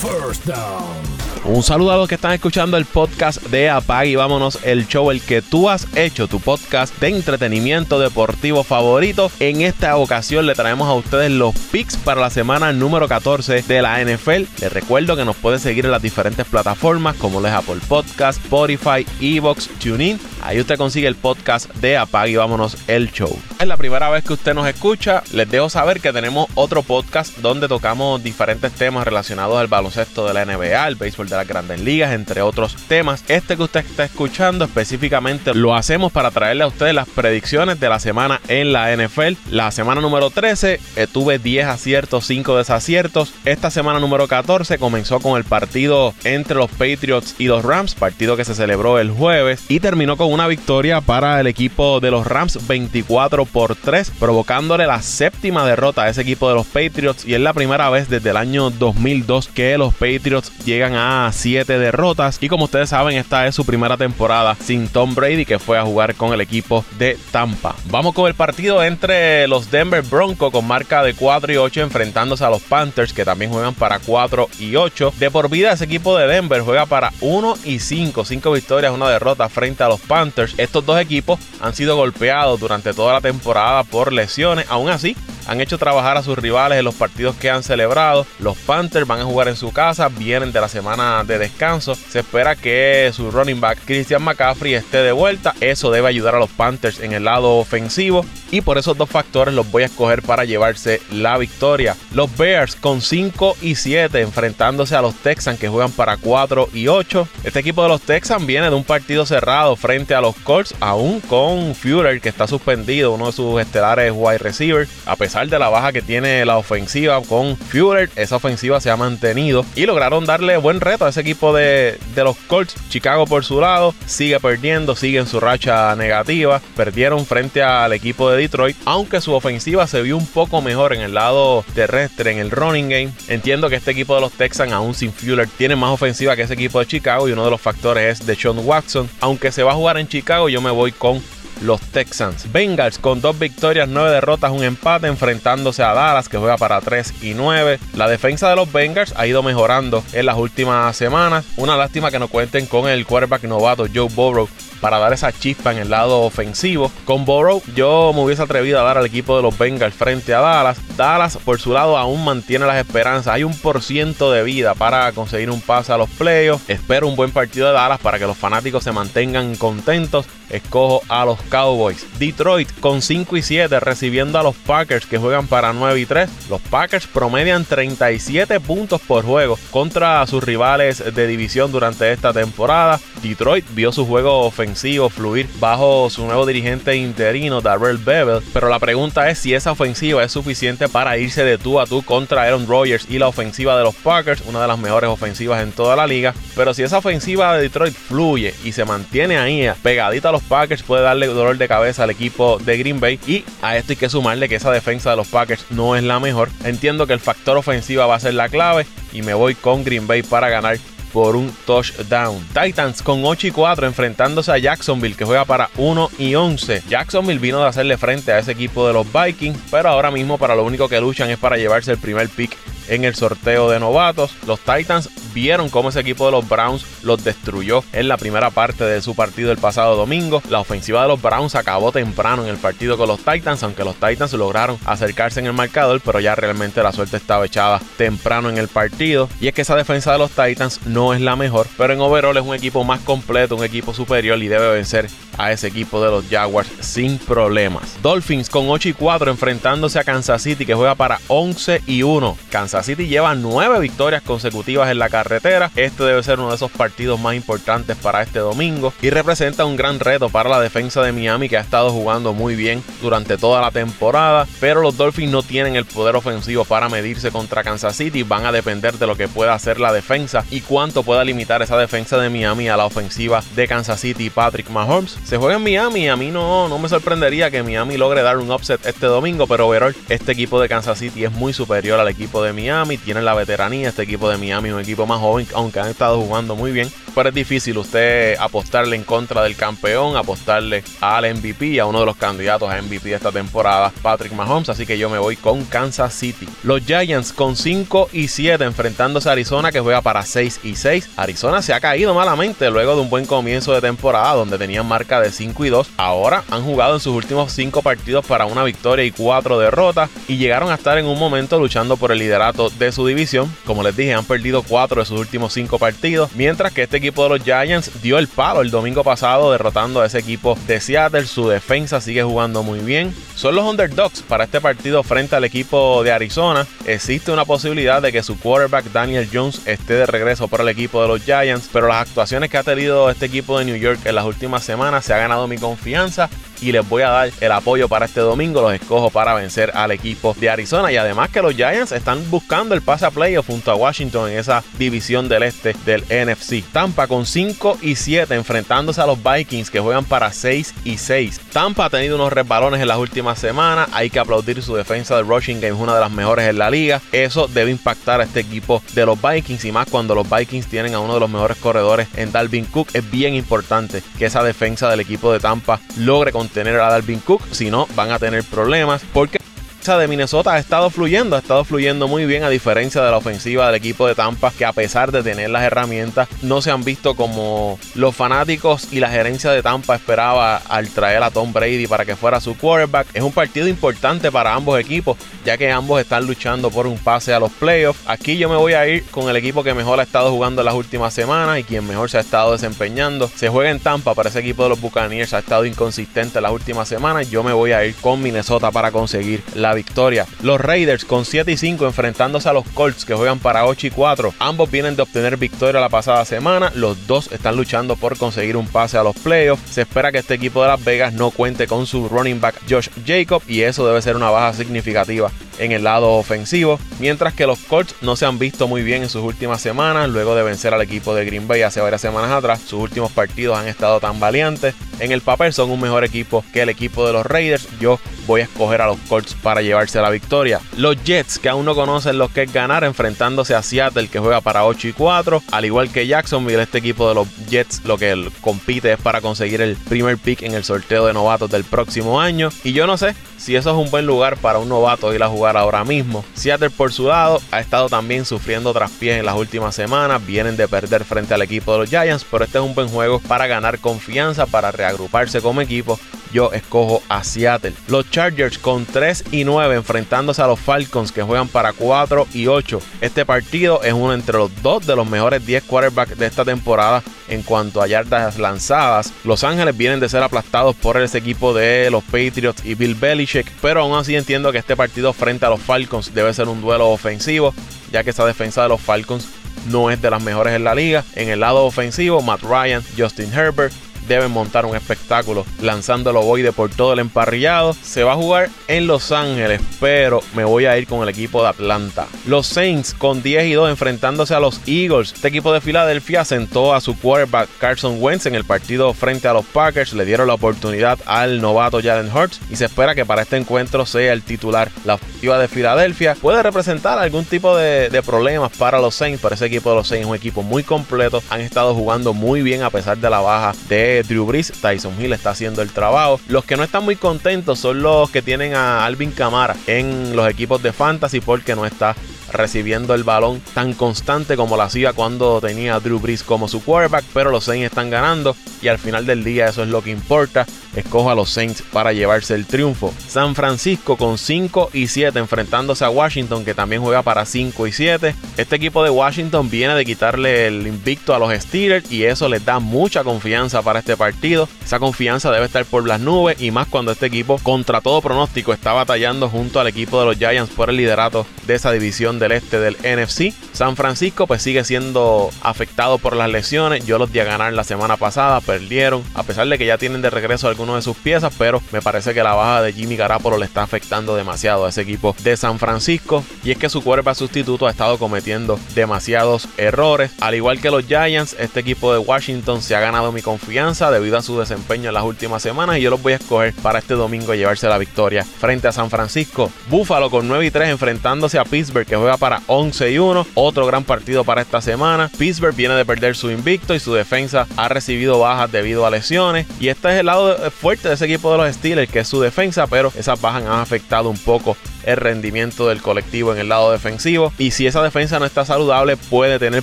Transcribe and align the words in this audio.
First 0.00 0.44
down. 0.44 1.35
Un 1.48 1.62
saludo 1.62 1.92
a 1.92 1.96
los 1.96 2.08
que 2.08 2.16
están 2.16 2.32
escuchando 2.32 2.76
el 2.76 2.86
podcast 2.86 3.40
de 3.40 3.70
Apag 3.70 4.06
y 4.06 4.16
vámonos 4.16 4.58
el 4.64 4.88
show 4.88 5.12
el 5.12 5.22
que 5.22 5.42
tú 5.42 5.70
has 5.70 5.86
hecho, 5.96 6.26
tu 6.26 6.40
podcast 6.40 6.98
de 6.98 7.10
entretenimiento 7.10 8.00
deportivo 8.00 8.64
favorito. 8.64 9.30
En 9.38 9.60
esta 9.60 9.96
ocasión 9.96 10.46
le 10.46 10.56
traemos 10.56 10.88
a 10.88 10.94
ustedes 10.94 11.30
los 11.30 11.54
picks 11.70 11.98
para 11.98 12.20
la 12.20 12.30
semana 12.30 12.72
número 12.72 13.06
14 13.06 13.62
de 13.62 13.80
la 13.80 14.02
NFL. 14.04 14.42
Les 14.60 14.72
recuerdo 14.72 15.14
que 15.14 15.24
nos 15.24 15.36
puede 15.36 15.60
seguir 15.60 15.84
en 15.84 15.92
las 15.92 16.02
diferentes 16.02 16.46
plataformas 16.46 17.14
como 17.14 17.40
les 17.40 17.52
Apple 17.52 17.80
Podcast, 17.86 18.42
Spotify, 18.44 19.06
Evox, 19.20 19.68
TuneIn. 19.78 20.18
Ahí 20.42 20.58
usted 20.58 20.76
consigue 20.76 21.06
el 21.06 21.14
podcast 21.14 21.72
de 21.76 21.96
Apag 21.96 22.28
y 22.28 22.36
vámonos 22.36 22.76
el 22.88 23.12
show. 23.12 23.38
Es 23.60 23.68
la 23.68 23.76
primera 23.76 24.10
vez 24.10 24.24
que 24.24 24.32
usted 24.32 24.52
nos 24.52 24.66
escucha. 24.66 25.22
Les 25.32 25.48
dejo 25.48 25.70
saber 25.70 26.00
que 26.00 26.12
tenemos 26.12 26.48
otro 26.56 26.82
podcast 26.82 27.38
donde 27.38 27.68
tocamos 27.68 28.20
diferentes 28.20 28.72
temas 28.72 29.04
relacionados 29.04 29.56
al 29.58 29.68
baloncesto 29.68 30.26
de 30.26 30.34
la 30.34 30.44
NBA, 30.44 30.88
el 30.88 30.96
béisbol 30.96 31.28
de 31.28 31.35
las 31.36 31.48
grandes 31.48 31.80
ligas, 31.80 32.12
entre 32.12 32.42
otros 32.42 32.76
temas. 32.88 33.24
Este 33.28 33.56
que 33.56 33.62
usted 33.62 33.80
está 33.80 34.04
escuchando 34.04 34.64
específicamente 34.64 35.54
lo 35.54 35.74
hacemos 35.74 36.12
para 36.12 36.30
traerle 36.30 36.64
a 36.64 36.68
ustedes 36.68 36.94
las 36.94 37.08
predicciones 37.08 37.80
de 37.80 37.88
la 37.88 38.00
semana 38.00 38.40
en 38.48 38.72
la 38.72 38.94
NFL. 38.94 39.34
La 39.50 39.70
semana 39.70 40.00
número 40.00 40.30
13 40.30 40.80
eh, 40.96 41.06
tuve 41.10 41.38
10 41.38 41.66
aciertos, 41.66 42.26
5 42.26 42.56
desaciertos. 42.58 43.32
Esta 43.44 43.70
semana 43.70 44.00
número 44.00 44.28
14 44.28 44.78
comenzó 44.78 45.20
con 45.20 45.36
el 45.36 45.44
partido 45.44 46.14
entre 46.24 46.56
los 46.56 46.70
Patriots 46.70 47.34
y 47.38 47.46
los 47.46 47.64
Rams, 47.64 47.94
partido 47.94 48.36
que 48.36 48.44
se 48.44 48.54
celebró 48.54 48.98
el 48.98 49.10
jueves 49.10 49.64
y 49.68 49.80
terminó 49.80 50.16
con 50.16 50.32
una 50.32 50.48
victoria 50.48 51.00
para 51.00 51.40
el 51.40 51.46
equipo 51.46 52.00
de 52.00 52.10
los 52.10 52.26
Rams 52.26 52.66
24 52.66 53.44
por 53.44 53.74
3, 53.76 54.12
provocándole 54.18 54.86
la 54.86 55.02
séptima 55.02 55.66
derrota 55.66 56.02
a 56.02 56.08
ese 56.08 56.22
equipo 56.22 56.48
de 56.48 56.54
los 56.54 56.66
Patriots 56.66 57.24
y 57.24 57.34
es 57.34 57.40
la 57.40 57.52
primera 57.52 57.90
vez 57.90 58.08
desde 58.08 58.30
el 58.30 58.36
año 58.36 58.70
2002 58.70 59.48
que 59.48 59.78
los 59.78 59.94
Patriots 59.94 60.52
llegan 60.64 60.94
a 60.94 61.15
7 61.32 61.78
derrotas. 61.78 62.38
Y 62.40 62.48
como 62.48 62.64
ustedes 62.64 62.90
saben, 62.90 63.16
esta 63.16 63.46
es 63.46 63.54
su 63.54 63.64
primera 63.64 63.96
temporada 63.96 64.56
sin 64.60 64.88
Tom 64.88 65.14
Brady, 65.14 65.44
que 65.44 65.58
fue 65.58 65.78
a 65.78 65.84
jugar 65.84 66.14
con 66.14 66.32
el 66.32 66.40
equipo 66.40 66.84
de 66.98 67.18
Tampa. 67.30 67.74
Vamos 67.90 68.14
con 68.14 68.26
el 68.26 68.34
partido 68.34 68.82
entre 68.82 69.46
los 69.48 69.70
Denver 69.70 70.02
Broncos 70.02 70.52
con 70.52 70.66
marca 70.66 71.02
de 71.02 71.14
4 71.14 71.52
y 71.52 71.56
8 71.56 71.82
enfrentándose 71.82 72.44
a 72.44 72.50
los 72.50 72.62
Panthers, 72.62 73.12
que 73.12 73.24
también 73.24 73.50
juegan 73.50 73.74
para 73.74 73.98
4 73.98 74.48
y 74.58 74.76
8. 74.76 75.14
De 75.18 75.30
por 75.30 75.48
vida, 75.48 75.72
ese 75.72 75.84
equipo 75.84 76.16
de 76.16 76.26
Denver 76.26 76.60
juega 76.62 76.86
para 76.86 77.12
1 77.20 77.56
y 77.64 77.78
5, 77.78 78.24
5 78.24 78.52
victorias, 78.52 78.92
una 78.92 79.08
derrota 79.08 79.48
frente 79.48 79.82
a 79.82 79.88
los 79.88 80.00
Panthers. 80.00 80.54
Estos 80.58 80.84
dos 80.84 81.00
equipos 81.00 81.38
han 81.60 81.74
sido 81.74 81.96
golpeados 81.96 82.60
durante 82.60 82.94
toda 82.94 83.14
la 83.14 83.20
temporada 83.20 83.84
por 83.84 84.12
lesiones. 84.12 84.66
Aún 84.68 84.90
así, 84.90 85.16
han 85.46 85.60
hecho 85.60 85.78
trabajar 85.78 86.16
a 86.16 86.22
sus 86.22 86.38
rivales 86.38 86.78
en 86.78 86.84
los 86.84 86.94
partidos 86.94 87.36
que 87.36 87.50
han 87.50 87.62
celebrado. 87.62 88.26
Los 88.38 88.56
Panthers 88.56 89.06
van 89.06 89.20
a 89.20 89.24
jugar 89.24 89.48
en 89.48 89.56
su 89.56 89.72
casa, 89.72 90.08
vienen 90.08 90.52
de 90.52 90.60
la 90.60 90.68
semana 90.68 91.24
de 91.24 91.38
descanso. 91.38 91.94
Se 91.94 92.20
espera 92.20 92.56
que 92.56 93.10
su 93.14 93.30
running 93.30 93.60
back 93.60 93.78
Christian 93.84 94.22
McCaffrey 94.22 94.74
esté 94.74 94.98
de 94.98 95.12
vuelta. 95.12 95.54
Eso 95.60 95.90
debe 95.90 96.08
ayudar 96.08 96.34
a 96.34 96.38
los 96.38 96.50
Panthers 96.50 97.00
en 97.00 97.12
el 97.12 97.24
lado 97.24 97.56
ofensivo. 97.56 98.24
Y 98.50 98.60
por 98.60 98.78
esos 98.78 98.96
dos 98.96 99.10
factores 99.10 99.54
los 99.54 99.70
voy 99.70 99.82
a 99.82 99.86
escoger 99.86 100.22
para 100.22 100.44
llevarse 100.44 101.00
la 101.10 101.38
victoria. 101.38 101.96
Los 102.12 102.34
Bears 102.36 102.76
con 102.76 103.00
5 103.00 103.56
y 103.62 103.74
7 103.74 104.20
enfrentándose 104.20 104.94
a 104.94 105.02
los 105.02 105.14
Texans 105.14 105.58
que 105.58 105.68
juegan 105.68 105.92
para 105.92 106.16
4 106.16 106.68
y 106.72 106.88
8. 106.88 107.28
Este 107.44 107.60
equipo 107.60 107.82
de 107.82 107.88
los 107.88 108.02
Texans 108.02 108.46
viene 108.46 108.70
de 108.70 108.76
un 108.76 108.84
partido 108.84 109.26
cerrado 109.26 109.76
frente 109.76 110.14
a 110.14 110.20
los 110.20 110.36
Colts, 110.36 110.74
aún 110.80 111.20
con 111.20 111.74
Führer 111.74 112.20
que 112.20 112.28
está 112.28 112.46
suspendido, 112.46 113.12
uno 113.12 113.26
de 113.26 113.32
sus 113.32 113.60
estelares 113.60 114.12
wide 114.14 114.38
receiver. 114.38 114.86
A 115.06 115.16
pesar 115.16 115.48
de 115.48 115.58
la 115.58 115.68
baja 115.68 115.92
que 115.92 116.02
tiene 116.02 116.44
la 116.44 116.58
ofensiva 116.58 117.20
con 117.22 117.56
Führer, 117.56 118.10
esa 118.16 118.36
ofensiva 118.36 118.80
se 118.80 118.90
ha 118.90 118.96
mantenido 118.96 119.64
y 119.74 119.86
lograron 119.86 120.24
darle 120.24 120.56
buen 120.56 120.80
reto 120.80 121.04
a 121.04 121.08
ese 121.10 121.20
equipo 121.20 121.54
de, 121.54 121.98
de 122.14 122.24
los 122.24 122.36
Colts. 122.46 122.74
Chicago 122.88 123.26
por 123.26 123.44
su 123.44 123.60
lado 123.60 123.94
sigue 124.06 124.38
perdiendo, 124.40 124.96
sigue 124.96 125.18
en 125.18 125.26
su 125.26 125.40
racha 125.40 125.94
negativa. 125.96 126.60
Perdieron 126.76 127.26
frente 127.26 127.62
al 127.62 127.92
equipo 127.92 128.30
de 128.30 128.35
Detroit, 128.36 128.76
aunque 128.84 129.20
su 129.20 129.32
ofensiva 129.32 129.86
se 129.86 130.02
vio 130.02 130.16
un 130.16 130.26
poco 130.26 130.62
mejor 130.62 130.92
en 130.92 131.00
el 131.00 131.14
lado 131.14 131.64
terrestre, 131.74 132.32
en 132.32 132.38
el 132.38 132.50
running 132.50 132.88
game. 132.88 133.10
Entiendo 133.28 133.68
que 133.68 133.76
este 133.76 133.90
equipo 133.90 134.14
de 134.14 134.20
los 134.20 134.32
Texans, 134.32 134.72
aún 134.72 134.94
sin 134.94 135.12
Fuller, 135.12 135.48
tiene 135.48 135.76
más 135.76 135.90
ofensiva 135.90 136.36
que 136.36 136.42
ese 136.42 136.54
equipo 136.54 136.78
de 136.80 136.86
Chicago 136.86 137.28
y 137.28 137.32
uno 137.32 137.44
de 137.44 137.50
los 137.50 137.60
factores 137.60 138.20
es 138.20 138.26
de 138.26 138.36
Sean 138.36 138.58
Watson. 138.58 139.08
Aunque 139.20 139.52
se 139.52 139.62
va 139.62 139.72
a 139.72 139.76
jugar 139.76 139.98
en 139.98 140.08
Chicago, 140.08 140.48
yo 140.48 140.60
me 140.60 140.70
voy 140.70 140.92
con 140.92 141.22
los 141.62 141.80
Texans. 141.80 142.50
Bengals 142.52 142.98
con 142.98 143.20
dos 143.20 143.38
victorias, 143.38 143.88
nueve 143.88 144.10
derrotas, 144.10 144.50
un 144.50 144.64
empate, 144.64 145.06
enfrentándose 145.06 145.82
a 145.82 145.92
Dallas 145.94 146.28
que 146.28 146.38
juega 146.38 146.56
para 146.56 146.80
3 146.80 147.22
y 147.22 147.34
9. 147.34 147.78
La 147.94 148.08
defensa 148.08 148.50
de 148.50 148.56
los 148.56 148.70
Bengals 148.72 149.14
ha 149.16 149.26
ido 149.26 149.42
mejorando 149.42 150.04
en 150.12 150.26
las 150.26 150.36
últimas 150.36 150.96
semanas. 150.96 151.44
Una 151.56 151.76
lástima 151.76 152.10
que 152.10 152.18
no 152.18 152.28
cuenten 152.28 152.66
con 152.66 152.88
el 152.88 153.06
quarterback 153.06 153.44
novato 153.44 153.86
Joe 153.92 154.08
Burrow 154.14 154.48
para 154.80 154.98
dar 154.98 155.12
esa 155.12 155.32
chispa 155.32 155.72
en 155.72 155.78
el 155.78 155.90
lado 155.90 156.22
ofensivo. 156.22 156.90
Con 157.04 157.24
Burrow 157.24 157.62
yo 157.74 158.12
me 158.14 158.22
hubiese 158.22 158.42
atrevido 158.42 158.80
a 158.80 158.84
dar 158.84 158.98
al 158.98 159.06
equipo 159.06 159.36
de 159.36 159.42
los 159.42 159.56
Bengals 159.56 159.94
frente 159.94 160.34
a 160.34 160.40
Dallas. 160.40 160.78
Dallas 160.96 161.38
por 161.38 161.60
su 161.60 161.72
lado 161.72 161.96
aún 161.96 162.24
mantiene 162.24 162.66
las 162.66 162.76
esperanzas. 162.76 163.34
Hay 163.34 163.44
un 163.44 163.56
por 163.56 163.82
ciento 163.82 164.30
de 164.30 164.42
vida 164.42 164.74
para 164.74 165.12
conseguir 165.12 165.50
un 165.50 165.60
pase 165.60 165.92
a 165.92 165.96
los 165.96 166.10
playoffs. 166.10 166.68
Espero 166.68 167.08
un 167.08 167.16
buen 167.16 167.30
partido 167.30 167.68
de 167.68 167.74
Dallas 167.74 168.00
para 168.00 168.18
que 168.18 168.26
los 168.26 168.36
fanáticos 168.36 168.84
se 168.84 168.92
mantengan 168.92 169.56
contentos. 169.56 170.26
Escojo 170.50 171.02
a 171.08 171.24
los 171.24 171.40
Cowboys. 171.42 172.06
Detroit 172.18 172.68
con 172.80 173.02
5 173.02 173.36
y 173.36 173.42
7 173.42 173.80
recibiendo 173.80 174.38
a 174.38 174.42
los 174.44 174.54
Packers 174.54 175.06
que 175.06 175.18
juegan 175.18 175.48
para 175.48 175.72
9 175.72 176.00
y 176.00 176.06
3. 176.06 176.30
Los 176.48 176.60
Packers 176.62 177.06
promedian 177.06 177.64
37 177.64 178.60
puntos 178.60 179.00
por 179.00 179.24
juego 179.24 179.58
contra 179.70 180.24
sus 180.26 180.44
rivales 180.44 181.02
de 181.14 181.26
división 181.26 181.72
durante 181.72 182.12
esta 182.12 182.32
temporada. 182.32 183.00
Detroit 183.22 183.64
vio 183.74 183.90
su 183.90 184.06
juego 184.06 184.42
ofensivo 184.42 184.65
fluir 185.10 185.48
bajo 185.58 186.08
su 186.10 186.26
nuevo 186.26 186.46
dirigente 186.46 186.96
interino, 186.96 187.60
Darrell 187.60 187.98
Bevel. 187.98 188.42
Pero 188.52 188.68
la 188.68 188.78
pregunta 188.78 189.28
es 189.30 189.38
si 189.38 189.54
esa 189.54 189.72
ofensiva 189.72 190.24
es 190.24 190.32
suficiente 190.32 190.88
para 190.88 191.18
irse 191.18 191.44
de 191.44 191.58
tú 191.58 191.80
a 191.80 191.86
tú 191.86 192.02
contra 192.02 192.42
Aaron 192.42 192.66
Rodgers 192.66 193.06
y 193.08 193.18
la 193.18 193.28
ofensiva 193.28 193.76
de 193.76 193.84
los 193.84 193.94
Packers, 193.94 194.42
una 194.46 194.62
de 194.62 194.68
las 194.68 194.78
mejores 194.78 195.10
ofensivas 195.10 195.62
en 195.62 195.72
toda 195.72 195.96
la 195.96 196.06
liga. 196.06 196.34
Pero 196.54 196.74
si 196.74 196.82
esa 196.82 196.98
ofensiva 196.98 197.56
de 197.56 197.62
Detroit 197.62 197.94
fluye 197.94 198.54
y 198.64 198.72
se 198.72 198.84
mantiene 198.84 199.38
ahí 199.38 199.68
pegadita 199.82 200.28
a 200.28 200.32
los 200.32 200.42
Packers, 200.42 200.82
puede 200.82 201.02
darle 201.02 201.26
dolor 201.26 201.56
de 201.56 201.68
cabeza 201.68 202.04
al 202.04 202.10
equipo 202.10 202.58
de 202.58 202.78
Green 202.78 203.00
Bay. 203.00 203.18
Y 203.26 203.44
a 203.62 203.76
esto 203.76 203.92
hay 203.92 203.96
que 203.96 204.08
sumarle 204.08 204.48
que 204.48 204.56
esa 204.56 204.70
defensa 204.70 205.10
de 205.10 205.16
los 205.16 205.28
Packers 205.28 205.66
no 205.70 205.96
es 205.96 206.02
la 206.02 206.20
mejor. 206.20 206.50
Entiendo 206.64 207.06
que 207.06 207.12
el 207.12 207.20
factor 207.20 207.56
ofensiva 207.56 208.06
va 208.06 208.16
a 208.16 208.20
ser 208.20 208.34
la 208.34 208.48
clave 208.48 208.86
y 209.12 209.22
me 209.22 209.34
voy 209.34 209.54
con 209.54 209.84
Green 209.84 210.06
Bay 210.06 210.22
para 210.22 210.48
ganar 210.48 210.78
por 211.16 211.34
un 211.34 211.50
touchdown. 211.64 212.46
Titans 212.52 213.00
con 213.00 213.24
8 213.24 213.46
y 213.46 213.50
4 213.50 213.86
enfrentándose 213.86 214.52
a 214.52 214.58
Jacksonville 214.58 215.16
que 215.16 215.24
juega 215.24 215.46
para 215.46 215.70
1 215.78 216.10
y 216.18 216.34
11. 216.34 216.82
Jacksonville 216.90 217.40
vino 217.40 217.58
de 217.58 217.68
hacerle 217.68 217.96
frente 217.96 218.32
a 218.32 218.38
ese 218.38 218.52
equipo 218.52 218.86
de 218.86 218.92
los 218.92 219.06
Vikings, 219.10 219.58
pero 219.70 219.88
ahora 219.88 220.10
mismo 220.10 220.36
para 220.36 220.54
lo 220.54 220.62
único 220.62 220.90
que 220.90 221.00
luchan 221.00 221.30
es 221.30 221.38
para 221.38 221.56
llevarse 221.56 221.92
el 221.92 221.96
primer 221.96 222.28
pick 222.28 222.54
en 222.88 223.04
el 223.04 223.14
sorteo 223.14 223.70
de 223.70 223.80
novatos. 223.80 224.32
Los 224.46 224.60
Titans 224.60 225.10
vieron 225.34 225.68
cómo 225.68 225.90
ese 225.90 226.00
equipo 226.00 226.26
de 226.26 226.32
los 226.32 226.48
Browns 226.48 226.84
los 227.02 227.22
destruyó 227.22 227.84
en 227.92 228.08
la 228.08 228.16
primera 228.16 228.50
parte 228.50 228.84
de 228.84 229.02
su 229.02 229.14
partido 229.14 229.52
el 229.52 229.58
pasado 229.58 229.96
domingo. 229.96 230.42
La 230.48 230.60
ofensiva 230.60 231.02
de 231.02 231.08
los 231.08 231.20
Browns 231.20 231.54
acabó 231.54 231.92
temprano 231.92 232.42
en 232.42 232.48
el 232.48 232.56
partido 232.56 232.96
con 232.96 233.08
los 233.08 233.20
Titans, 233.20 233.62
aunque 233.62 233.84
los 233.84 233.96
Titans 233.96 234.32
lograron 234.32 234.78
acercarse 234.86 235.40
en 235.40 235.46
el 235.46 235.52
marcador, 235.52 236.00
pero 236.04 236.20
ya 236.20 236.34
realmente 236.34 236.82
la 236.82 236.92
suerte 236.92 237.16
estaba 237.16 237.46
echada 237.46 237.80
temprano 237.96 238.48
en 238.48 238.58
el 238.58 238.68
partido. 238.68 239.28
Y 239.40 239.48
es 239.48 239.54
que 239.54 239.62
esa 239.62 239.76
defensa 239.76 240.12
de 240.12 240.18
los 240.18 240.30
Titans 240.30 240.80
no 240.86 241.12
es 241.12 241.20
la 241.20 241.36
mejor, 241.36 241.66
pero 241.76 241.92
en 241.92 242.00
overall 242.00 242.36
es 242.36 242.44
un 242.44 242.54
equipo 242.54 242.84
más 242.84 243.00
completo, 243.00 243.56
un 243.56 243.64
equipo 243.64 243.92
superior 243.92 244.42
y 244.42 244.48
debe 244.48 244.72
vencer 244.72 245.08
a 245.38 245.52
ese 245.52 245.68
equipo 245.68 246.02
de 246.02 246.10
los 246.10 246.24
Jaguars 246.28 246.68
sin 246.80 247.18
problemas. 247.18 247.96
Dolphins 248.02 248.50
con 248.50 248.68
8 248.68 248.90
y 248.90 248.92
4 248.92 249.30
enfrentándose 249.30 249.98
a 249.98 250.04
Kansas 250.04 250.42
City 250.42 250.66
que 250.66 250.74
juega 250.74 250.94
para 250.94 251.20
11 251.28 251.82
y 251.86 252.02
1. 252.02 252.36
Kansas 252.50 252.86
City 252.86 253.06
lleva 253.06 253.34
9 253.34 253.80
victorias 253.80 254.22
consecutivas 254.22 254.90
en 254.90 254.98
la 254.98 255.08
carretera. 255.08 255.70
Este 255.74 256.04
debe 256.04 256.22
ser 256.22 256.38
uno 256.38 256.50
de 256.50 256.56
esos 256.56 256.70
partidos 256.70 257.20
más 257.20 257.34
importantes 257.34 257.96
para 257.96 258.22
este 258.22 258.38
domingo 258.38 258.92
y 259.02 259.10
representa 259.10 259.64
un 259.64 259.76
gran 259.76 260.00
reto 260.00 260.28
para 260.28 260.48
la 260.48 260.60
defensa 260.60 261.02
de 261.02 261.12
Miami 261.12 261.48
que 261.48 261.56
ha 261.56 261.60
estado 261.60 261.90
jugando 261.90 262.32
muy 262.32 262.56
bien 262.56 262.82
durante 263.00 263.36
toda 263.36 263.60
la 263.60 263.70
temporada, 263.70 264.46
pero 264.60 264.82
los 264.82 264.96
Dolphins 264.96 265.32
no 265.32 265.42
tienen 265.42 265.76
el 265.76 265.84
poder 265.84 266.16
ofensivo 266.16 266.64
para 266.64 266.88
medirse 266.88 267.30
contra 267.30 267.64
Kansas 267.64 267.96
City, 267.96 268.22
van 268.22 268.46
a 268.46 268.52
depender 268.52 268.94
de 268.94 269.06
lo 269.06 269.16
que 269.16 269.28
pueda 269.28 269.54
hacer 269.54 269.80
la 269.80 269.92
defensa 269.92 270.44
y 270.50 270.60
cuánto 270.60 271.02
pueda 271.02 271.24
limitar 271.24 271.62
esa 271.62 271.76
defensa 271.76 272.18
de 272.18 272.30
Miami 272.30 272.68
a 272.68 272.76
la 272.76 272.86
ofensiva 272.86 273.42
de 273.54 273.68
Kansas 273.68 274.00
City 274.00 274.26
y 274.26 274.30
Patrick 274.30 274.70
Mahomes 274.70 275.18
se 275.26 275.36
juega 275.38 275.56
en 275.56 275.62
Miami. 275.62 276.08
A 276.08 276.16
mí 276.16 276.30
no, 276.30 276.68
no 276.68 276.78
me 276.78 276.88
sorprendería 276.88 277.50
que 277.50 277.62
Miami 277.62 277.96
logre 277.96 278.22
dar 278.22 278.38
un 278.38 278.50
upset 278.50 278.86
este 278.86 279.06
domingo, 279.06 279.48
pero 279.48 279.66
overall, 279.66 279.94
este 280.08 280.32
equipo 280.32 280.60
de 280.60 280.68
Kansas 280.68 280.98
City 280.98 281.24
es 281.24 281.32
muy 281.32 281.52
superior 281.52 281.98
al 281.98 282.08
equipo 282.08 282.42
de 282.44 282.52
Miami. 282.52 282.96
Tienen 282.96 283.24
la 283.24 283.34
veteranía. 283.34 283.88
Este 283.88 284.02
equipo 284.02 284.30
de 284.30 284.38
Miami 284.38 284.68
es 284.68 284.74
un 284.76 284.80
equipo 284.80 285.04
más 285.04 285.18
joven, 285.18 285.46
aunque 285.54 285.80
han 285.80 285.88
estado 285.88 286.20
jugando 286.20 286.54
muy 286.54 286.70
bien. 286.70 286.88
Pero 287.16 287.30
es 287.30 287.34
difícil 287.34 287.78
usted 287.78 288.36
apostarle 288.38 288.94
en 288.94 289.02
contra 289.02 289.42
del 289.42 289.56
campeón, 289.56 290.18
apostarle 290.18 290.84
al 291.00 291.34
MVP, 291.34 291.80
a 291.80 291.86
uno 291.86 292.00
de 292.00 292.06
los 292.06 292.16
candidatos 292.16 292.70
a 292.70 292.82
MVP 292.82 293.08
de 293.08 293.14
esta 293.14 293.32
temporada, 293.32 293.90
Patrick 294.02 294.34
Mahomes, 294.34 294.68
así 294.68 294.84
que 294.84 294.98
yo 294.98 295.08
me 295.08 295.16
voy 295.16 295.34
con 295.36 295.64
Kansas 295.64 296.12
City. 296.12 296.46
Los 296.62 296.82
Giants 296.84 297.32
con 297.32 297.56
5 297.56 298.10
y 298.12 298.28
7 298.28 298.62
enfrentándose 298.64 299.30
a 299.30 299.32
Arizona 299.32 299.72
que 299.72 299.80
juega 299.80 300.02
para 300.02 300.22
6 300.22 300.60
y 300.62 300.76
6. 300.76 301.08
Arizona 301.16 301.62
se 301.62 301.72
ha 301.72 301.80
caído 301.80 302.12
malamente 302.12 302.70
luego 302.70 302.94
de 302.94 303.00
un 303.00 303.08
buen 303.08 303.24
comienzo 303.24 303.72
de 303.72 303.80
temporada 303.80 304.34
donde 304.34 304.58
tenían 304.58 304.86
marca 304.86 305.18
de 305.18 305.32
5 305.32 305.64
y 305.64 305.70
2. 305.70 305.92
Ahora 305.96 306.44
han 306.50 306.64
jugado 306.64 306.92
en 306.92 307.00
sus 307.00 307.14
últimos 307.14 307.50
5 307.50 307.80
partidos 307.80 308.26
para 308.26 308.44
una 308.44 308.62
victoria 308.62 309.06
y 309.06 309.10
4 309.10 309.58
derrotas 309.58 310.10
y 310.28 310.36
llegaron 310.36 310.70
a 310.70 310.74
estar 310.74 310.98
en 310.98 311.06
un 311.06 311.18
momento 311.18 311.58
luchando 311.58 311.96
por 311.96 312.12
el 312.12 312.18
liderato 312.18 312.68
de 312.68 312.92
su 312.92 313.06
división. 313.06 313.50
Como 313.64 313.82
les 313.82 313.96
dije, 313.96 314.12
han 314.12 314.26
perdido 314.26 314.62
4 314.62 315.00
de 315.00 315.06
sus 315.06 315.18
últimos 315.18 315.54
5 315.54 315.78
partidos, 315.78 316.32
mientras 316.34 316.74
que 316.74 316.82
este 316.82 316.98
equipo 316.98 317.05
de 317.14 317.28
los 317.28 317.42
Giants 317.42 318.02
dio 318.02 318.18
el 318.18 318.28
palo 318.28 318.62
el 318.62 318.70
domingo 318.70 319.04
pasado 319.04 319.52
derrotando 319.52 320.00
a 320.00 320.06
ese 320.06 320.18
equipo 320.18 320.58
de 320.66 320.80
Seattle. 320.80 321.26
Su 321.26 321.48
defensa 321.48 322.00
sigue 322.00 322.22
jugando 322.22 322.62
muy 322.62 322.80
bien. 322.80 323.14
Son 323.34 323.54
los 323.54 323.64
underdogs 323.64 324.22
para 324.22 324.44
este 324.44 324.60
partido 324.60 325.02
frente 325.02 325.36
al 325.36 325.44
equipo 325.44 326.02
de 326.02 326.12
Arizona. 326.12 326.66
Existe 326.86 327.32
una 327.32 327.44
posibilidad 327.44 328.02
de 328.02 328.12
que 328.12 328.22
su 328.22 328.38
quarterback 328.38 328.86
Daniel 328.92 329.28
Jones 329.32 329.62
esté 329.66 329.94
de 329.94 330.06
regreso 330.06 330.48
para 330.48 330.62
el 330.62 330.68
equipo 330.68 331.02
de 331.02 331.08
los 331.08 331.22
Giants, 331.22 331.68
pero 331.72 331.88
las 331.88 332.08
actuaciones 332.08 332.50
que 332.50 332.58
ha 332.58 332.62
tenido 332.62 333.10
este 333.10 333.26
equipo 333.26 333.58
de 333.58 333.64
New 333.64 333.76
York 333.76 334.00
en 334.04 334.14
las 334.14 334.24
últimas 334.24 334.64
semanas 334.64 335.04
se 335.04 335.14
ha 335.14 335.18
ganado 335.18 335.46
mi 335.46 335.58
confianza 335.58 336.28
y 336.60 336.72
les 336.72 336.88
voy 336.88 337.02
a 337.02 337.10
dar 337.10 337.30
el 337.40 337.52
apoyo 337.52 337.88
para 337.88 338.06
este 338.06 338.20
domingo. 338.20 338.62
Los 338.62 338.74
escojo 338.74 339.10
para 339.10 339.34
vencer 339.34 339.72
al 339.74 339.90
equipo 339.90 340.34
de 340.38 340.50
Arizona. 340.50 340.92
Y 340.92 340.96
además 340.96 341.30
que 341.30 341.42
los 341.42 341.54
Giants 341.54 341.92
están 341.92 342.28
buscando 342.30 342.74
el 342.74 342.82
pase 342.82 343.06
a 343.06 343.10
playoff 343.10 343.46
junto 343.46 343.70
a 343.70 343.74
Washington 343.74 344.30
en 344.30 344.38
esa 344.38 344.62
división 344.78 345.28
del 345.28 345.44
este 345.44 345.74
del 345.84 346.02
NFC. 346.02 346.64
Tampa 346.72 347.06
con 347.06 347.26
5 347.26 347.78
y 347.82 347.96
7 347.96 348.34
enfrentándose 348.34 349.00
a 349.00 349.06
los 349.06 349.18
Vikings 349.22 349.70
que 349.70 349.80
juegan 349.80 350.04
para 350.04 350.32
6 350.32 350.74
y 350.84 350.98
6. 350.98 351.40
Tampa 351.52 351.86
ha 351.86 351.90
tenido 351.90 352.16
unos 352.16 352.32
resbalones 352.32 352.80
en 352.80 352.88
las 352.88 352.98
últimas 352.98 353.38
semanas. 353.38 353.88
Hay 353.92 354.10
que 354.10 354.18
aplaudir 354.18 354.62
su 354.62 354.74
defensa 354.74 355.16
de 355.16 355.22
rushing 355.22 355.60
game, 355.60 355.72
una 355.72 355.94
de 355.94 356.00
las 356.00 356.10
mejores 356.10 356.48
en 356.48 356.58
la 356.58 356.70
liga. 356.70 357.00
Eso 357.12 357.48
debe 357.48 357.70
impactar 357.70 358.20
a 358.20 358.24
este 358.24 358.40
equipo 358.40 358.82
de 358.94 359.06
los 359.06 359.18
Vikings 359.20 359.64
y 359.64 359.72
más 359.72 359.88
cuando 359.88 360.14
los 360.14 360.28
Vikings 360.28 360.66
tienen 360.66 360.94
a 360.94 361.00
uno 361.00 361.14
de 361.14 361.20
los 361.20 361.30
mejores 361.30 361.56
corredores 361.58 362.08
en 362.16 362.32
Dalvin 362.32 362.64
Cook. 362.66 362.88
Es 362.92 363.10
bien 363.10 363.34
importante 363.34 364.02
que 364.18 364.26
esa 364.26 364.42
defensa 364.42 364.88
del 364.90 365.00
equipo 365.00 365.32
de 365.32 365.40
Tampa 365.40 365.80
logre 365.96 366.32
contener 366.46 366.78
a 366.80 366.90
Dalvin 366.90 367.18
Cook, 367.18 367.42
si 367.50 367.70
no 367.70 367.88
van 367.96 368.12
a 368.12 368.18
tener 368.20 368.44
problemas 368.44 369.02
porque 369.12 369.38
de 369.86 370.08
Minnesota 370.08 370.54
ha 370.54 370.58
estado 370.58 370.90
fluyendo, 370.90 371.36
ha 371.36 371.38
estado 371.38 371.64
fluyendo 371.64 372.08
muy 372.08 372.26
bien 372.26 372.42
a 372.42 372.50
diferencia 372.50 373.02
de 373.02 373.10
la 373.12 373.18
ofensiva 373.18 373.66
del 373.66 373.76
equipo 373.76 374.08
de 374.08 374.16
Tampa 374.16 374.50
que 374.50 374.64
a 374.64 374.72
pesar 374.72 375.12
de 375.12 375.22
tener 375.22 375.48
las 375.48 375.62
herramientas 375.62 376.28
no 376.42 376.60
se 376.60 376.72
han 376.72 376.82
visto 376.82 377.14
como 377.14 377.78
los 377.94 378.16
fanáticos 378.16 378.92
y 378.92 378.98
la 378.98 379.08
gerencia 379.08 379.52
de 379.52 379.62
Tampa 379.62 379.94
esperaba 379.94 380.56
al 380.56 380.88
traer 380.88 381.22
a 381.22 381.30
Tom 381.30 381.52
Brady 381.52 381.86
para 381.86 382.04
que 382.04 382.16
fuera 382.16 382.40
su 382.40 382.58
quarterback. 382.58 383.06
Es 383.14 383.22
un 383.22 383.30
partido 383.30 383.68
importante 383.68 384.32
para 384.32 384.54
ambos 384.54 384.80
equipos 384.80 385.16
ya 385.46 385.56
que 385.56 385.70
ambos 385.70 386.00
están 386.00 386.26
luchando 386.26 386.72
por 386.72 386.88
un 386.88 386.98
pase 386.98 387.32
a 387.32 387.38
los 387.38 387.52
playoffs. 387.52 388.00
Aquí 388.06 388.36
yo 388.36 388.48
me 388.48 388.56
voy 388.56 388.72
a 388.72 388.88
ir 388.88 389.04
con 389.12 389.30
el 389.30 389.36
equipo 389.36 389.62
que 389.62 389.74
mejor 389.74 390.00
ha 390.00 390.02
estado 390.02 390.32
jugando 390.32 390.60
en 390.60 390.66
las 390.66 390.74
últimas 390.74 391.14
semanas 391.14 391.60
y 391.60 391.62
quien 391.62 391.86
mejor 391.86 392.10
se 392.10 392.18
ha 392.18 392.20
estado 392.20 392.50
desempeñando. 392.50 393.30
Se 393.32 393.48
juega 393.48 393.70
en 393.70 393.78
Tampa 393.78 394.14
para 394.14 394.28
ese 394.28 394.40
equipo 394.40 394.64
de 394.64 394.70
los 394.70 394.80
Buccaneers, 394.80 395.34
ha 395.34 395.38
estado 395.38 395.64
inconsistente 395.64 396.38
en 396.38 396.42
las 396.42 396.50
últimas 396.50 396.88
semanas. 396.88 397.30
Yo 397.30 397.44
me 397.44 397.52
voy 397.52 397.70
a 397.70 397.84
ir 397.84 397.94
con 397.94 398.20
Minnesota 398.20 398.72
para 398.72 398.90
conseguir 398.90 399.44
la 399.54 399.75
victoria. 399.76 400.26
Los 400.42 400.60
Raiders 400.60 401.04
con 401.04 401.24
7 401.24 401.52
y 401.52 401.56
5 401.56 401.86
enfrentándose 401.86 402.48
a 402.48 402.52
los 402.52 402.66
Colts 402.68 403.04
que 403.04 403.14
juegan 403.14 403.38
para 403.38 403.66
8 403.66 403.86
y 403.86 403.90
4. 403.90 404.34
Ambos 404.40 404.70
vienen 404.70 404.96
de 404.96 405.02
obtener 405.02 405.36
victoria 405.36 405.80
la 405.80 405.88
pasada 405.88 406.24
semana. 406.24 406.72
Los 406.74 407.06
dos 407.06 407.30
están 407.30 407.56
luchando 407.56 407.96
por 407.96 408.18
conseguir 408.18 408.56
un 408.56 408.66
pase 408.66 408.98
a 408.98 409.04
los 409.04 409.16
playoffs. 409.16 409.70
Se 409.70 409.82
espera 409.82 410.10
que 410.10 410.18
este 410.18 410.34
equipo 410.34 410.62
de 410.62 410.68
Las 410.68 410.84
Vegas 410.84 411.12
no 411.12 411.30
cuente 411.30 411.66
con 411.66 411.86
su 411.86 412.08
running 412.08 412.40
back 412.40 412.56
Josh 412.68 412.88
Jacob 413.06 413.42
y 413.46 413.62
eso 413.62 413.86
debe 413.86 414.02
ser 414.02 414.16
una 414.16 414.30
baja 414.30 414.52
significativa 414.52 415.30
en 415.58 415.72
el 415.72 415.84
lado 415.84 416.12
ofensivo, 416.12 416.78
mientras 416.98 417.34
que 417.34 417.46
los 417.46 417.58
Colts 417.60 417.94
no 418.00 418.16
se 418.16 418.26
han 418.26 418.38
visto 418.38 418.68
muy 418.68 418.82
bien 418.82 419.02
en 419.02 419.08
sus 419.08 419.22
últimas 419.22 419.60
semanas, 419.60 420.08
luego 420.08 420.34
de 420.34 420.42
vencer 420.42 420.74
al 420.74 420.82
equipo 420.82 421.14
de 421.14 421.24
Green 421.24 421.48
Bay 421.48 421.62
hace 421.62 421.80
varias 421.80 422.00
semanas 422.00 422.30
atrás, 422.30 422.60
sus 422.60 422.80
últimos 422.80 423.12
partidos 423.12 423.58
han 423.58 423.68
estado 423.68 424.00
tan 424.00 424.20
valientes, 424.20 424.74
en 424.98 425.12
el 425.12 425.20
papel 425.20 425.52
son 425.52 425.70
un 425.70 425.80
mejor 425.80 426.04
equipo 426.04 426.44
que 426.52 426.62
el 426.62 426.68
equipo 426.68 427.06
de 427.06 427.12
los 427.12 427.26
Raiders, 427.26 427.68
yo 427.80 427.98
voy 428.26 428.40
a 428.40 428.44
escoger 428.44 428.80
a 428.80 428.86
los 428.86 428.98
Colts 429.08 429.34
para 429.34 429.62
llevarse 429.62 430.00
la 430.00 430.10
victoria. 430.10 430.60
Los 430.76 431.02
Jets, 431.04 431.38
que 431.38 431.48
aún 431.48 431.64
no 431.64 431.74
conocen 431.74 432.18
lo 432.18 432.28
que 432.28 432.42
es 432.42 432.52
ganar, 432.52 432.84
enfrentándose 432.84 433.54
a 433.54 433.62
Seattle, 433.62 434.08
que 434.08 434.18
juega 434.18 434.40
para 434.40 434.64
8 434.64 434.88
y 434.88 434.92
4, 434.92 435.42
al 435.52 435.64
igual 435.64 435.90
que 435.90 436.06
Jacksonville, 436.06 436.62
este 436.62 436.78
equipo 436.78 437.08
de 437.08 437.14
los 437.14 437.28
Jets 437.48 437.82
lo 437.84 437.98
que 437.98 438.30
compite 438.40 438.92
es 438.92 438.98
para 438.98 439.20
conseguir 439.20 439.60
el 439.60 439.76
primer 439.76 440.18
pick 440.18 440.42
en 440.42 440.54
el 440.54 440.64
sorteo 440.64 441.06
de 441.06 441.12
novatos 441.12 441.50
del 441.50 441.64
próximo 441.64 442.20
año, 442.20 442.50
y 442.64 442.72
yo 442.72 442.86
no 442.86 442.96
sé 442.96 443.14
si 443.38 443.56
eso 443.56 443.70
es 443.70 443.76
un 443.76 443.90
buen 443.90 444.06
lugar 444.06 444.36
para 444.36 444.58
un 444.58 444.68
novato 444.68 445.12
ir 445.14 445.22
a 445.22 445.28
jugar 445.28 445.56
ahora 445.56 445.84
mismo. 445.84 446.24
Seattle 446.34 446.70
por 446.70 446.92
su 446.92 447.08
lado 447.08 447.40
ha 447.50 447.60
estado 447.60 447.88
también 447.88 448.24
sufriendo 448.24 448.72
traspiés 448.72 449.18
en 449.18 449.26
las 449.26 449.36
últimas 449.36 449.74
semanas, 449.74 450.24
vienen 450.24 450.56
de 450.56 450.68
perder 450.68 451.04
frente 451.04 451.34
al 451.34 451.42
equipo 451.42 451.72
de 451.72 451.78
los 451.78 451.90
Giants, 451.90 452.26
pero 452.30 452.44
este 452.44 452.58
es 452.58 452.64
un 452.64 452.74
buen 452.74 452.88
juego 452.88 453.20
para 453.20 453.46
ganar 453.46 453.78
confianza, 453.78 454.46
para 454.46 454.72
reagruparse 454.72 455.40
como 455.40 455.60
equipo 455.60 455.98
yo 456.32 456.52
escojo 456.52 457.02
a 457.08 457.24
Seattle. 457.24 457.74
Los 457.88 458.10
Chargers 458.10 458.58
con 458.58 458.86
3 458.86 459.24
y 459.32 459.44
9 459.44 459.76
enfrentándose 459.76 460.42
a 460.42 460.46
los 460.46 460.60
Falcons 460.60 461.12
que 461.12 461.22
juegan 461.22 461.48
para 461.48 461.72
4 461.72 462.26
y 462.32 462.46
8. 462.46 462.80
Este 463.00 463.24
partido 463.24 463.82
es 463.82 463.92
uno 463.92 464.12
entre 464.12 464.38
los 464.38 464.50
dos 464.62 464.86
de 464.86 464.96
los 464.96 465.08
mejores 465.08 465.44
10 465.46 465.64
quarterbacks 465.64 466.18
de 466.18 466.26
esta 466.26 466.44
temporada 466.44 467.02
en 467.28 467.42
cuanto 467.42 467.82
a 467.82 467.86
yardas 467.86 468.38
lanzadas. 468.38 469.12
Los 469.24 469.44
Ángeles 469.44 469.76
vienen 469.76 470.00
de 470.00 470.08
ser 470.08 470.22
aplastados 470.22 470.76
por 470.76 471.00
ese 471.00 471.18
equipo 471.18 471.54
de 471.54 471.90
los 471.90 472.04
Patriots 472.04 472.64
y 472.64 472.74
Bill 472.74 472.94
Belichick, 472.94 473.50
pero 473.60 473.82
aún 473.82 473.98
así 473.98 474.16
entiendo 474.16 474.52
que 474.52 474.58
este 474.58 474.76
partido 474.76 475.12
frente 475.12 475.46
a 475.46 475.50
los 475.50 475.60
Falcons 475.60 476.14
debe 476.14 476.32
ser 476.34 476.48
un 476.48 476.60
duelo 476.60 476.90
ofensivo, 476.90 477.54
ya 477.90 478.04
que 478.04 478.10
esa 478.10 478.24
defensa 478.24 478.62
de 478.62 478.68
los 478.68 478.80
Falcons 478.80 479.28
no 479.68 479.90
es 479.90 480.00
de 480.00 480.10
las 480.10 480.22
mejores 480.22 480.54
en 480.54 480.64
la 480.64 480.74
liga. 480.74 481.04
En 481.14 481.28
el 481.28 481.40
lado 481.40 481.64
ofensivo, 481.64 482.22
Matt 482.22 482.42
Ryan, 482.42 482.82
Justin 482.96 483.32
Herbert, 483.32 483.72
deben 484.06 484.30
montar 484.30 484.66
un 484.66 484.76
espectáculo 484.76 485.44
lanzando 485.60 486.10
el 486.10 486.16
ovoide 486.16 486.52
por 486.52 486.70
todo 486.70 486.92
el 486.92 486.98
emparrillado. 486.98 487.74
Se 487.74 488.02
va 488.02 488.12
a 488.12 488.16
jugar 488.16 488.48
en 488.68 488.86
Los 488.86 489.12
Ángeles, 489.12 489.60
pero 489.80 490.20
me 490.34 490.44
voy 490.44 490.66
a 490.66 490.78
ir 490.78 490.86
con 490.86 491.02
el 491.02 491.08
equipo 491.08 491.42
de 491.42 491.48
Atlanta. 491.48 492.06
Los 492.26 492.46
Saints 492.46 492.94
con 492.94 493.22
10 493.22 493.46
y 493.46 493.52
2 493.52 493.70
enfrentándose 493.70 494.34
a 494.34 494.40
los 494.40 494.60
Eagles. 494.66 495.12
Este 495.12 495.28
equipo 495.28 495.52
de 495.52 495.60
Filadelfia 495.60 496.24
sentó 496.24 496.74
a 496.74 496.80
su 496.80 496.98
quarterback 496.98 497.48
Carson 497.58 497.96
Wentz 498.00 498.26
en 498.26 498.34
el 498.34 498.44
partido 498.44 498.92
frente 498.94 499.28
a 499.28 499.32
los 499.32 499.44
Packers. 499.44 499.92
Le 499.92 500.04
dieron 500.04 500.28
la 500.28 500.34
oportunidad 500.34 500.98
al 501.06 501.40
novato 501.40 501.80
Jalen 501.82 502.14
Hurts 502.14 502.40
y 502.50 502.56
se 502.56 502.66
espera 502.66 502.94
que 502.94 503.04
para 503.04 503.22
este 503.22 503.36
encuentro 503.36 503.86
sea 503.86 504.12
el 504.12 504.22
titular. 504.22 504.70
La 504.84 504.94
ofensiva 504.94 505.38
de 505.38 505.48
Filadelfia 505.48 506.14
puede 506.14 506.42
representar 506.42 506.98
algún 506.98 507.24
tipo 507.24 507.56
de, 507.56 507.88
de 507.88 508.02
problemas 508.02 508.52
para 508.56 508.80
los 508.80 508.94
Saints, 508.94 509.20
pero 509.22 509.34
ese 509.34 509.46
equipo 509.46 509.70
de 509.70 509.76
los 509.76 509.88
Saints 509.88 510.06
es 510.06 510.10
un 510.10 510.16
equipo 510.16 510.42
muy 510.42 510.62
completo. 510.62 511.22
Han 511.30 511.40
estado 511.40 511.74
jugando 511.74 512.12
muy 512.12 512.42
bien 512.42 512.62
a 512.62 512.70
pesar 512.70 512.98
de 512.98 513.10
la 513.10 513.20
baja 513.20 513.54
de 513.68 513.95
Drew 514.02 514.26
Brees, 514.26 514.52
Tyson 514.60 515.00
Hill 515.00 515.12
está 515.12 515.30
haciendo 515.30 515.62
el 515.62 515.70
trabajo. 515.70 516.20
Los 516.28 516.44
que 516.44 516.56
no 516.56 516.62
están 516.62 516.84
muy 516.84 516.96
contentos 516.96 517.58
son 517.58 517.82
los 517.82 518.10
que 518.10 518.22
tienen 518.22 518.54
a 518.54 518.84
Alvin 518.84 519.10
Camara 519.10 519.56
en 519.66 520.16
los 520.16 520.28
equipos 520.28 520.62
de 520.62 520.72
fantasy 520.72 521.20
porque 521.20 521.54
no 521.54 521.66
está 521.66 521.94
recibiendo 522.32 522.94
el 522.94 523.04
balón 523.04 523.40
tan 523.54 523.72
constante 523.72 524.36
como 524.36 524.56
lo 524.56 524.62
hacía 524.62 524.92
cuando 524.92 525.40
tenía 525.40 525.76
a 525.76 525.80
Drew 525.80 525.98
Brees 525.98 526.22
como 526.22 526.48
su 526.48 526.62
quarterback, 526.62 527.04
pero 527.14 527.30
los 527.30 527.44
Saints 527.44 527.66
están 527.66 527.90
ganando 527.90 528.36
y 528.60 528.68
al 528.68 528.78
final 528.78 529.06
del 529.06 529.24
día 529.24 529.48
eso 529.48 529.62
es 529.62 529.68
lo 529.68 529.82
que 529.82 529.90
importa. 529.90 530.46
Escojo 530.76 531.10
a 531.10 531.14
los 531.14 531.30
Saints 531.30 531.62
para 531.62 531.92
llevarse 531.92 532.34
el 532.34 532.46
triunfo. 532.46 532.94
San 533.08 533.34
Francisco 533.34 533.96
con 533.96 534.18
5 534.18 534.70
y 534.72 534.86
7 534.86 535.18
enfrentándose 535.18 535.84
a 535.84 535.90
Washington 535.90 536.44
que 536.44 536.54
también 536.54 536.82
juega 536.82 537.02
para 537.02 537.24
5 537.24 537.66
y 537.66 537.72
7. 537.72 538.14
Este 538.36 538.56
equipo 538.56 538.84
de 538.84 538.90
Washington 538.90 539.50
viene 539.50 539.74
de 539.74 539.84
quitarle 539.84 540.46
el 540.46 540.66
invicto 540.66 541.14
a 541.14 541.18
los 541.18 541.32
Steelers 541.32 541.90
y 541.90 542.04
eso 542.04 542.28
les 542.28 542.44
da 542.44 542.58
mucha 542.58 543.04
confianza 543.04 543.62
para 543.62 543.80
este 543.80 543.96
partido. 543.96 544.48
Esa 544.64 544.78
confianza 544.78 545.30
debe 545.30 545.46
estar 545.46 545.64
por 545.64 545.86
las 545.86 546.00
nubes 546.00 546.40
y 546.40 546.50
más 546.50 546.66
cuando 546.68 546.92
este 546.92 547.06
equipo 547.06 547.38
contra 547.42 547.80
todo 547.80 548.00
pronóstico 548.02 548.52
está 548.52 548.72
batallando 548.72 549.28
junto 549.28 549.60
al 549.60 549.68
equipo 549.68 550.00
de 550.00 550.06
los 550.06 550.18
Giants 550.18 550.52
por 550.52 550.70
el 550.70 550.76
liderato 550.76 551.26
de 551.46 551.54
esa 551.54 551.72
división 551.72 552.18
del 552.18 552.32
este 552.32 552.60
del 552.60 552.76
NFC. 552.76 553.32
San 553.52 553.76
Francisco 553.76 554.26
pues 554.26 554.42
sigue 554.42 554.64
siendo 554.64 555.30
afectado 555.42 555.98
por 555.98 556.16
las 556.16 556.30
lesiones. 556.30 556.84
Yo 556.84 556.98
los 556.98 557.12
di 557.12 557.20
a 557.20 557.24
ganar 557.24 557.52
la 557.52 557.64
semana 557.64 557.96
pasada, 557.96 558.40
perdieron. 558.40 559.02
A 559.14 559.22
pesar 559.22 559.46
de 559.48 559.58
que 559.58 559.66
ya 559.66 559.78
tienen 559.78 560.02
de 560.02 560.10
regreso 560.10 560.48
algunos 560.48 560.65
de 560.74 560.82
sus 560.82 560.96
piezas, 560.96 561.32
pero 561.38 561.62
me 561.72 561.80
parece 561.80 562.12
que 562.12 562.22
la 562.22 562.34
baja 562.34 562.62
de 562.62 562.72
Jimmy 562.72 562.96
Garapolo 562.96 563.38
le 563.38 563.46
está 563.46 563.62
afectando 563.62 564.16
demasiado 564.16 564.66
a 564.66 564.70
ese 564.70 564.82
equipo 564.82 565.14
de 565.22 565.36
San 565.36 565.58
Francisco. 565.58 566.24
Y 566.44 566.50
es 566.50 566.58
que 566.58 566.68
su 566.68 566.82
cuerpo 566.82 567.06
sustituto 567.14 567.66
ha 567.66 567.70
estado 567.70 567.98
cometiendo 567.98 568.58
demasiados 568.74 569.48
errores. 569.56 570.10
Al 570.20 570.34
igual 570.34 570.60
que 570.60 570.70
los 570.70 570.86
Giants, 570.86 571.36
este 571.38 571.60
equipo 571.60 571.92
de 571.92 571.98
Washington 571.98 572.62
se 572.62 572.74
ha 572.74 572.80
ganado 572.80 573.12
mi 573.12 573.22
confianza 573.22 573.90
debido 573.90 574.18
a 574.18 574.22
su 574.22 574.38
desempeño 574.38 574.88
en 574.88 574.94
las 574.94 575.04
últimas 575.04 575.42
semanas 575.42 575.78
y 575.78 575.82
yo 575.82 575.90
los 575.90 576.02
voy 576.02 576.14
a 576.14 576.16
escoger 576.16 576.54
para 576.54 576.78
este 576.78 576.94
domingo 576.94 577.34
llevarse 577.34 577.68
la 577.68 577.78
victoria 577.78 578.24
frente 578.24 578.68
a 578.68 578.72
San 578.72 578.90
Francisco. 578.90 579.50
Buffalo 579.68 580.10
con 580.10 580.28
9 580.28 580.46
y 580.46 580.50
3 580.50 580.70
enfrentándose 580.70 581.38
a 581.38 581.44
Pittsburgh 581.44 581.86
que 581.86 581.96
juega 581.96 582.16
para 582.16 582.42
11 582.46 582.90
y 582.90 582.98
1. 582.98 583.26
Otro 583.34 583.66
gran 583.66 583.84
partido 583.84 584.24
para 584.24 584.42
esta 584.42 584.60
semana. 584.60 585.10
Pittsburgh 585.16 585.54
viene 585.54 585.74
de 585.74 585.84
perder 585.84 586.16
su 586.16 586.30
invicto 586.30 586.74
y 586.74 586.80
su 586.80 586.94
defensa 586.94 587.46
ha 587.56 587.68
recibido 587.68 588.18
bajas 588.18 588.50
debido 588.50 588.86
a 588.86 588.90
lesiones. 588.90 589.46
Y 589.60 589.68
este 589.68 589.88
es 589.88 589.94
el 590.00 590.06
lado 590.06 590.36
fuerte 590.56 590.88
de 590.88 590.94
ese 590.94 591.04
equipo 591.04 591.30
de 591.30 591.38
los 591.38 591.54
Steelers, 591.54 591.90
que 591.90 592.00
es 592.00 592.08
su 592.08 592.20
defensa, 592.20 592.66
pero 592.66 592.92
esas 592.96 593.20
bajas 593.20 593.44
han 593.44 593.60
afectado 593.60 594.08
un 594.08 594.18
poco 594.18 594.56
el 594.84 594.96
rendimiento 594.96 595.68
del 595.68 595.82
colectivo 595.82 596.32
en 596.32 596.38
el 596.38 596.48
lado 596.48 596.72
defensivo. 596.72 597.32
Y 597.38 597.50
si 597.50 597.66
esa 597.66 597.82
defensa 597.82 598.18
no 598.18 598.24
está 598.24 598.44
saludable, 598.44 598.96
puede 598.96 599.38
tener 599.38 599.62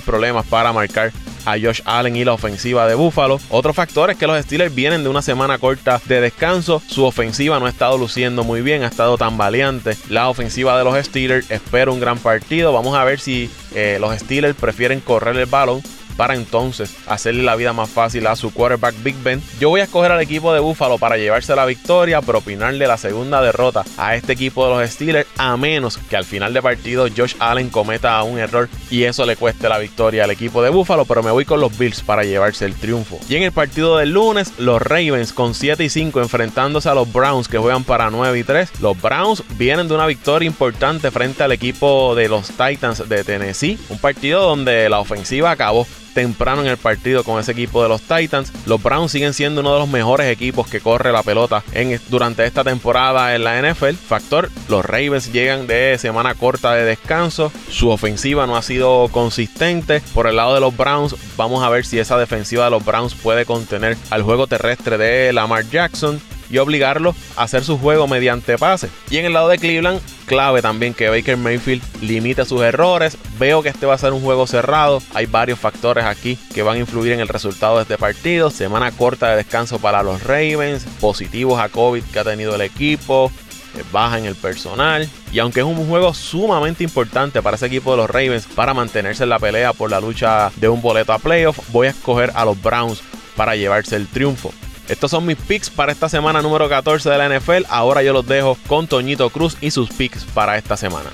problemas 0.00 0.46
para 0.46 0.72
marcar 0.72 1.12
a 1.44 1.58
Josh 1.58 1.82
Allen 1.84 2.16
y 2.16 2.24
la 2.24 2.32
ofensiva 2.32 2.86
de 2.86 2.94
Buffalo. 2.94 3.38
Otro 3.50 3.74
factor 3.74 4.10
es 4.10 4.16
que 4.16 4.26
los 4.26 4.42
Steelers 4.42 4.74
vienen 4.74 5.02
de 5.02 5.10
una 5.10 5.22
semana 5.22 5.58
corta 5.58 6.00
de 6.06 6.20
descanso. 6.20 6.82
Su 6.86 7.04
ofensiva 7.04 7.58
no 7.58 7.66
ha 7.66 7.70
estado 7.70 7.98
luciendo 7.98 8.44
muy 8.44 8.62
bien, 8.62 8.82
ha 8.82 8.88
estado 8.88 9.18
tan 9.18 9.36
valiente. 9.36 9.96
La 10.08 10.28
ofensiva 10.28 10.78
de 10.78 10.84
los 10.84 11.04
Steelers 11.04 11.50
espera 11.50 11.90
un 11.90 12.00
gran 12.00 12.18
partido. 12.18 12.72
Vamos 12.72 12.96
a 12.96 13.04
ver 13.04 13.20
si 13.20 13.50
eh, 13.74 13.98
los 14.00 14.16
Steelers 14.18 14.56
prefieren 14.56 15.00
correr 15.00 15.36
el 15.36 15.46
balón 15.46 15.82
para 16.16 16.34
entonces 16.34 16.96
hacerle 17.06 17.42
la 17.42 17.56
vida 17.56 17.72
más 17.72 17.90
fácil 17.90 18.26
a 18.26 18.36
su 18.36 18.52
quarterback 18.52 18.94
Big 19.02 19.16
Ben. 19.22 19.42
Yo 19.60 19.68
voy 19.68 19.80
a 19.80 19.84
escoger 19.84 20.12
al 20.12 20.20
equipo 20.20 20.52
de 20.52 20.60
Buffalo 20.60 20.98
para 20.98 21.16
llevarse 21.16 21.54
la 21.54 21.66
victoria, 21.66 22.20
propinarle 22.20 22.86
la 22.86 22.96
segunda 22.96 23.42
derrota 23.42 23.84
a 23.96 24.14
este 24.14 24.32
equipo 24.32 24.66
de 24.66 24.74
los 24.74 24.90
Steelers, 24.90 25.28
a 25.36 25.56
menos 25.56 25.98
que 25.98 26.16
al 26.16 26.24
final 26.24 26.52
de 26.52 26.62
partido 26.62 27.06
Josh 27.14 27.34
Allen 27.38 27.70
cometa 27.70 28.22
un 28.22 28.38
error 28.38 28.68
y 28.90 29.04
eso 29.04 29.26
le 29.26 29.36
cueste 29.36 29.68
la 29.68 29.78
victoria 29.78 30.24
al 30.24 30.30
equipo 30.30 30.62
de 30.62 30.70
Buffalo, 30.70 31.04
pero 31.04 31.22
me 31.22 31.30
voy 31.30 31.44
con 31.44 31.60
los 31.60 31.76
Bills 31.76 32.02
para 32.02 32.24
llevarse 32.24 32.64
el 32.64 32.74
triunfo. 32.74 33.18
Y 33.28 33.36
en 33.36 33.42
el 33.42 33.52
partido 33.52 33.98
del 33.98 34.10
lunes, 34.10 34.52
los 34.58 34.80
Ravens 34.80 35.32
con 35.32 35.54
7 35.54 35.84
y 35.84 35.88
5 35.88 36.20
enfrentándose 36.20 36.88
a 36.88 36.94
los 36.94 37.12
Browns 37.12 37.48
que 37.48 37.58
juegan 37.58 37.84
para 37.84 38.10
9 38.10 38.38
y 38.38 38.44
3. 38.44 38.80
Los 38.80 39.00
Browns 39.00 39.42
vienen 39.56 39.88
de 39.88 39.94
una 39.94 40.06
victoria 40.06 40.46
importante 40.46 41.10
frente 41.10 41.42
al 41.42 41.52
equipo 41.52 42.14
de 42.14 42.28
los 42.28 42.48
Titans 42.48 43.08
de 43.08 43.24
Tennessee, 43.24 43.78
un 43.88 43.98
partido 43.98 44.42
donde 44.42 44.88
la 44.88 45.00
ofensiva 45.00 45.50
acabó 45.50 45.86
temprano 46.14 46.62
en 46.62 46.68
el 46.68 46.76
partido 46.76 47.24
con 47.24 47.40
ese 47.40 47.52
equipo 47.52 47.82
de 47.82 47.88
los 47.88 48.02
Titans. 48.02 48.52
Los 48.66 48.82
Browns 48.82 49.12
siguen 49.12 49.34
siendo 49.34 49.60
uno 49.60 49.74
de 49.74 49.80
los 49.80 49.88
mejores 49.88 50.30
equipos 50.30 50.66
que 50.66 50.80
corre 50.80 51.12
la 51.12 51.22
pelota 51.22 51.62
en, 51.72 52.00
durante 52.08 52.46
esta 52.46 52.64
temporada 52.64 53.34
en 53.34 53.44
la 53.44 53.60
NFL. 53.60 53.94
Factor, 53.94 54.50
los 54.68 54.84
Ravens 54.84 55.32
llegan 55.32 55.66
de 55.66 55.98
semana 55.98 56.34
corta 56.34 56.72
de 56.74 56.84
descanso. 56.84 57.52
Su 57.70 57.90
ofensiva 57.90 58.46
no 58.46 58.56
ha 58.56 58.62
sido 58.62 59.08
consistente. 59.10 60.00
Por 60.14 60.26
el 60.26 60.36
lado 60.36 60.54
de 60.54 60.60
los 60.60 60.76
Browns, 60.76 61.16
vamos 61.36 61.62
a 61.62 61.68
ver 61.68 61.84
si 61.84 61.98
esa 61.98 62.16
defensiva 62.16 62.64
de 62.64 62.70
los 62.70 62.84
Browns 62.84 63.14
puede 63.14 63.44
contener 63.44 63.96
al 64.10 64.22
juego 64.22 64.46
terrestre 64.46 64.96
de 64.96 65.32
Lamar 65.32 65.68
Jackson 65.68 66.20
y 66.54 66.58
obligarlo 66.58 67.16
a 67.36 67.42
hacer 67.42 67.64
su 67.64 67.78
juego 67.78 68.06
mediante 68.06 68.56
pase. 68.56 68.88
Y 69.10 69.16
en 69.16 69.24
el 69.24 69.32
lado 69.32 69.48
de 69.48 69.58
Cleveland, 69.58 70.00
clave 70.26 70.62
también 70.62 70.94
que 70.94 71.08
Baker 71.08 71.36
Mayfield 71.36 71.82
limite 72.00 72.44
sus 72.44 72.62
errores. 72.62 73.18
Veo 73.40 73.60
que 73.60 73.70
este 73.70 73.86
va 73.86 73.94
a 73.94 73.98
ser 73.98 74.12
un 74.12 74.22
juego 74.22 74.46
cerrado. 74.46 75.02
Hay 75.14 75.26
varios 75.26 75.58
factores 75.58 76.04
aquí 76.04 76.38
que 76.54 76.62
van 76.62 76.76
a 76.76 76.80
influir 76.80 77.12
en 77.12 77.20
el 77.20 77.26
resultado 77.26 77.76
de 77.76 77.82
este 77.82 77.98
partido. 77.98 78.50
Semana 78.50 78.92
corta 78.92 79.30
de 79.30 79.36
descanso 79.36 79.80
para 79.80 80.04
los 80.04 80.22
Ravens, 80.22 80.86
positivos 81.00 81.58
a 81.58 81.68
COVID 81.68 82.04
que 82.04 82.20
ha 82.20 82.24
tenido 82.24 82.54
el 82.54 82.60
equipo, 82.60 83.32
eh, 83.76 83.82
baja 83.90 84.18
en 84.18 84.26
el 84.26 84.36
personal. 84.36 85.08
Y 85.32 85.40
aunque 85.40 85.58
es 85.58 85.66
un 85.66 85.88
juego 85.88 86.14
sumamente 86.14 86.84
importante 86.84 87.42
para 87.42 87.56
ese 87.56 87.66
equipo 87.66 87.90
de 87.90 87.96
los 87.96 88.08
Ravens 88.08 88.46
para 88.54 88.74
mantenerse 88.74 89.24
en 89.24 89.30
la 89.30 89.40
pelea 89.40 89.72
por 89.72 89.90
la 89.90 90.00
lucha 90.00 90.52
de 90.54 90.68
un 90.68 90.80
boleto 90.80 91.12
a 91.12 91.18
playoff, 91.18 91.58
voy 91.72 91.88
a 91.88 91.90
escoger 91.90 92.30
a 92.36 92.44
los 92.44 92.62
Browns 92.62 93.02
para 93.34 93.56
llevarse 93.56 93.96
el 93.96 94.06
triunfo. 94.06 94.52
Estos 94.88 95.10
son 95.10 95.24
mis 95.24 95.36
picks 95.36 95.70
para 95.70 95.92
esta 95.92 96.10
semana 96.10 96.42
número 96.42 96.68
14 96.68 97.08
de 97.08 97.16
la 97.16 97.28
NFL. 97.28 97.64
Ahora 97.70 98.02
yo 98.02 98.12
los 98.12 98.26
dejo 98.26 98.58
con 98.66 98.86
Toñito 98.86 99.30
Cruz 99.30 99.56
y 99.62 99.70
sus 99.70 99.88
picks 99.90 100.24
para 100.24 100.58
esta 100.58 100.76
semana. 100.76 101.10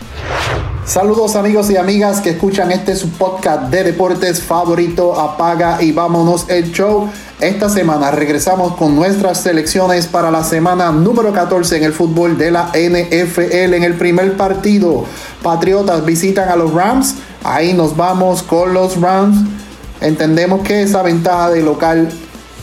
Saludos 0.85 1.37
amigos 1.37 1.71
y 1.71 1.77
amigas 1.77 2.21
que 2.21 2.31
escuchan 2.31 2.73
este 2.73 2.97
su 2.97 3.11
podcast 3.11 3.71
de 3.71 3.85
deportes 3.85 4.43
favorito. 4.43 5.21
Apaga 5.21 5.81
y 5.83 5.93
vámonos 5.93 6.47
el 6.49 6.73
show. 6.73 7.09
Esta 7.39 7.69
semana 7.69 8.11
regresamos 8.11 8.75
con 8.75 8.97
nuestras 8.97 9.41
selecciones 9.41 10.09
para 10.09 10.33
la 10.33 10.43
semana 10.43 10.91
número 10.91 11.33
14 11.33 11.77
en 11.77 11.85
el 11.85 11.93
fútbol 11.93 12.37
de 12.37 12.51
la 12.51 12.73
NFL. 12.75 13.75
En 13.75 13.85
el 13.85 13.95
primer 13.95 14.37
partido, 14.37 15.05
Patriotas 15.45 16.05
visitan 16.05 16.49
a 16.49 16.57
los 16.57 16.73
Rams. 16.73 17.15
Ahí 17.45 17.73
nos 17.73 17.97
vamos 17.97 18.43
con 18.43 18.75
los 18.75 19.01
Rams. 19.01 19.39
Entendemos 20.01 20.63
que 20.67 20.83
esa 20.83 21.03
ventaja 21.03 21.51
de 21.51 21.63
local 21.63 22.11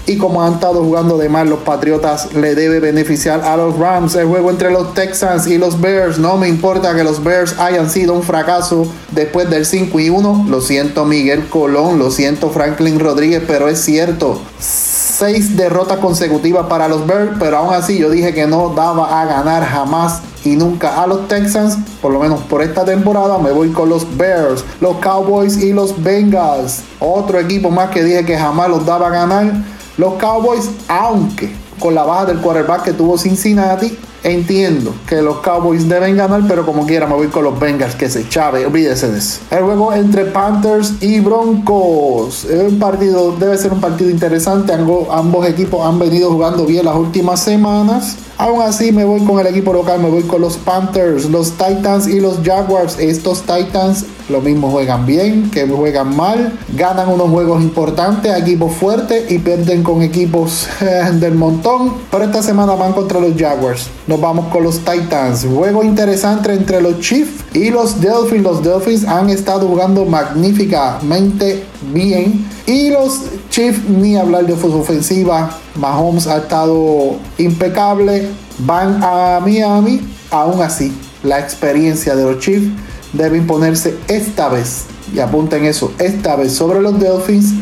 y 0.07 0.17
como 0.17 0.41
han 0.41 0.53
estado 0.53 0.83
jugando 0.83 1.17
de 1.17 1.27
mal 1.27 1.49
los 1.49 1.59
Patriotas, 1.59 2.33
le 2.33 2.55
debe 2.55 2.79
beneficiar 2.79 3.41
a 3.41 3.57
los 3.57 3.77
Rams. 3.77 4.15
El 4.15 4.27
juego 4.27 4.49
entre 4.49 4.71
los 4.71 4.93
Texans 4.93 5.47
y 5.47 5.57
los 5.57 5.81
Bears. 5.81 6.17
No 6.17 6.37
me 6.37 6.47
importa 6.47 6.95
que 6.95 7.03
los 7.03 7.21
Bears 7.21 7.59
hayan 7.59 7.89
sido 7.89 8.13
un 8.13 8.23
fracaso 8.23 8.87
después 9.11 9.49
del 9.49 9.65
5 9.65 9.99
y 9.99 10.09
1. 10.09 10.45
Lo 10.47 10.61
siento 10.61 11.03
Miguel 11.03 11.49
Colón, 11.49 11.99
lo 11.99 12.09
siento 12.09 12.49
Franklin 12.49 13.01
Rodríguez, 13.01 13.43
pero 13.45 13.67
es 13.67 13.81
cierto. 13.81 14.39
Seis 14.59 15.57
derrotas 15.57 15.97
consecutivas 15.97 16.67
para 16.67 16.87
los 16.87 17.05
Bears, 17.05 17.31
pero 17.37 17.57
aún 17.57 17.73
así 17.73 17.97
yo 17.97 18.09
dije 18.09 18.33
que 18.33 18.47
no 18.47 18.69
daba 18.75 19.21
a 19.21 19.25
ganar 19.25 19.65
jamás 19.65 20.21
y 20.45 20.55
nunca 20.55 21.01
a 21.01 21.07
los 21.07 21.27
Texans, 21.27 21.77
por 22.01 22.13
lo 22.13 22.19
menos 22.19 22.41
por 22.41 22.61
esta 22.61 22.85
temporada, 22.85 23.39
me 23.39 23.51
voy 23.51 23.71
con 23.71 23.89
los 23.89 24.15
Bears, 24.15 24.63
los 24.79 24.97
Cowboys 24.97 25.57
y 25.57 25.73
los 25.73 26.01
Bengals. 26.01 26.83
Otro 26.99 27.39
equipo 27.39 27.71
más 27.71 27.89
que 27.89 28.03
dije 28.03 28.23
que 28.25 28.37
jamás 28.37 28.69
los 28.69 28.85
daba 28.85 29.07
a 29.07 29.09
ganar 29.09 29.51
los 29.97 30.13
Cowboys, 30.15 30.69
aunque 30.87 31.51
con 31.79 31.93
la 31.93 32.03
baja 32.03 32.25
del 32.25 32.39
quarterback 32.39 32.83
que 32.83 32.93
tuvo 32.93 33.17
Cincinnati, 33.17 33.97
entiendo 34.23 34.93
que 35.07 35.21
los 35.21 35.37
Cowboys 35.37 35.87
deben 35.87 36.17
ganar, 36.17 36.41
pero 36.47 36.65
como 36.65 36.85
quiera 36.85 37.07
me 37.07 37.15
voy 37.15 37.27
con 37.27 37.43
los 37.43 37.59
Bengals, 37.59 37.95
que 37.95 38.09
se 38.09 38.27
chave, 38.27 38.65
olvídese 38.65 39.11
de 39.11 39.19
eso. 39.19 39.39
El 39.51 39.63
juego 39.63 39.93
entre 39.93 40.25
Panthers 40.25 40.93
y 41.01 41.19
Broncos. 41.19 42.45
Un 42.45 42.79
partido, 42.79 43.35
debe 43.37 43.57
ser 43.57 43.73
un 43.73 43.81
partido 43.81 44.09
interesante. 44.09 44.73
ambos 44.73 45.47
equipos 45.47 45.85
han 45.85 45.99
venido 45.99 46.31
jugando 46.31 46.65
bien 46.65 46.85
las 46.85 46.95
últimas 46.95 47.39
semanas. 47.41 48.17
Aún 48.37 48.61
así 48.61 48.91
me 48.91 49.03
voy 49.03 49.23
con 49.25 49.39
el 49.39 49.47
equipo 49.47 49.73
local, 49.73 49.99
me 49.99 50.09
voy 50.09 50.23
con 50.23 50.41
los 50.41 50.57
Panthers, 50.57 51.25
los 51.25 51.51
Titans 51.53 52.07
y 52.07 52.19
los 52.19 52.39
Jaguars. 52.43 52.99
Estos 52.99 53.41
Titans 53.41 54.05
lo 54.29 54.41
mismo 54.41 54.69
juegan 54.69 55.05
bien, 55.05 55.49
que 55.49 55.65
juegan 55.65 56.15
mal, 56.15 56.53
ganan 56.75 57.09
unos 57.09 57.29
juegos 57.29 57.63
importantes, 57.63 58.37
equipos 58.37 58.73
fuertes 58.73 59.31
y 59.31 59.39
pierden 59.39 59.83
con 59.83 60.01
equipos 60.01 60.67
del 61.13 61.33
montón. 61.33 61.93
Pero 62.11 62.25
esta 62.25 62.43
semana 62.43 62.75
van 62.75 62.93
contra 62.93 63.19
los 63.19 63.35
Jaguars. 63.35 63.89
Nos 64.05 64.19
vamos 64.19 64.47
con 64.47 64.63
los 64.63 64.79
Titans. 64.79 65.45
Juego 65.45 65.83
interesante 65.83 66.53
entre 66.53 66.81
los 66.81 66.99
Chiefs 66.99 67.43
y 67.53 67.69
los 67.69 68.01
Dolphins. 68.01 68.43
Los 68.43 68.63
Dolphins 68.63 69.05
han 69.05 69.29
estado 69.29 69.67
jugando 69.67 70.05
magníficamente 70.05 71.63
bien. 71.93 72.45
Y 72.65 72.89
los 72.89 73.21
Chiefs, 73.49 73.87
ni 73.89 74.15
hablar 74.15 74.45
de 74.45 74.59
su 74.59 74.73
ofensiva. 74.73 75.57
Mahomes 75.75 76.27
ha 76.27 76.37
estado 76.37 77.15
impecable. 77.37 78.29
Van 78.59 78.99
a 79.03 79.39
Miami. 79.41 80.01
Aún 80.31 80.61
así, 80.61 80.93
la 81.23 81.39
experiencia 81.39 82.15
de 82.15 82.23
los 82.23 82.39
Chiefs 82.39 82.67
debe 83.13 83.37
imponerse 83.37 83.95
esta 84.07 84.49
vez. 84.49 84.85
Y 85.13 85.19
apunten 85.19 85.65
eso, 85.65 85.91
esta 85.99 86.35
vez 86.35 86.53
sobre 86.53 86.81
los 86.81 86.99
Dolphins. 86.99 87.53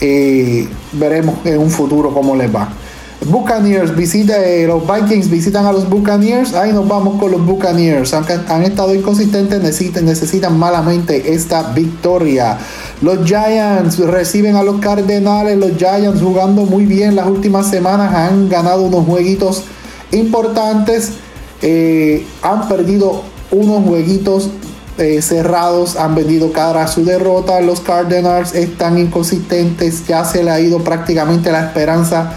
Eh, 0.00 0.68
veremos 0.92 1.36
en 1.44 1.58
un 1.58 1.70
futuro 1.70 2.12
cómo 2.12 2.36
les 2.36 2.54
va. 2.54 2.68
Buccaneers 3.26 3.94
visita, 3.96 4.44
eh, 4.44 4.66
los 4.66 4.82
Vikings 4.86 5.30
visitan 5.30 5.66
a 5.66 5.72
los 5.72 5.88
Buccaneers. 5.88 6.54
Ahí 6.54 6.72
nos 6.72 6.86
vamos 6.86 7.18
con 7.18 7.30
los 7.30 7.44
Buccaneers. 7.44 8.12
Aunque 8.14 8.34
han 8.48 8.62
estado 8.62 8.94
inconsistentes, 8.94 9.62
necesitan, 9.62 10.04
necesitan 10.04 10.58
malamente 10.58 11.32
esta 11.32 11.62
victoria. 11.72 12.58
Los 13.00 13.24
Giants 13.24 13.98
reciben 13.98 14.56
a 14.56 14.62
los 14.62 14.80
Cardenales. 14.80 15.58
Los 15.58 15.76
Giants 15.76 16.20
jugando 16.20 16.62
muy 16.62 16.86
bien 16.86 17.16
las 17.16 17.26
últimas 17.26 17.68
semanas. 17.68 18.14
Han 18.14 18.48
ganado 18.48 18.82
unos 18.82 19.06
jueguitos 19.06 19.64
importantes. 20.12 21.12
Eh, 21.62 22.26
han 22.42 22.68
perdido 22.68 23.22
unos 23.50 23.84
jueguitos 23.84 24.50
eh, 24.96 25.22
cerrados 25.22 25.96
han 25.96 26.14
vendido 26.14 26.52
cara 26.52 26.84
a 26.84 26.88
su 26.88 27.04
derrota. 27.04 27.60
Los 27.60 27.80
Cardinals 27.80 28.54
están 28.54 28.98
inconsistentes. 28.98 30.06
Ya 30.06 30.24
se 30.24 30.44
le 30.44 30.50
ha 30.50 30.60
ido 30.60 30.84
prácticamente 30.84 31.50
la 31.50 31.66
esperanza 31.66 32.36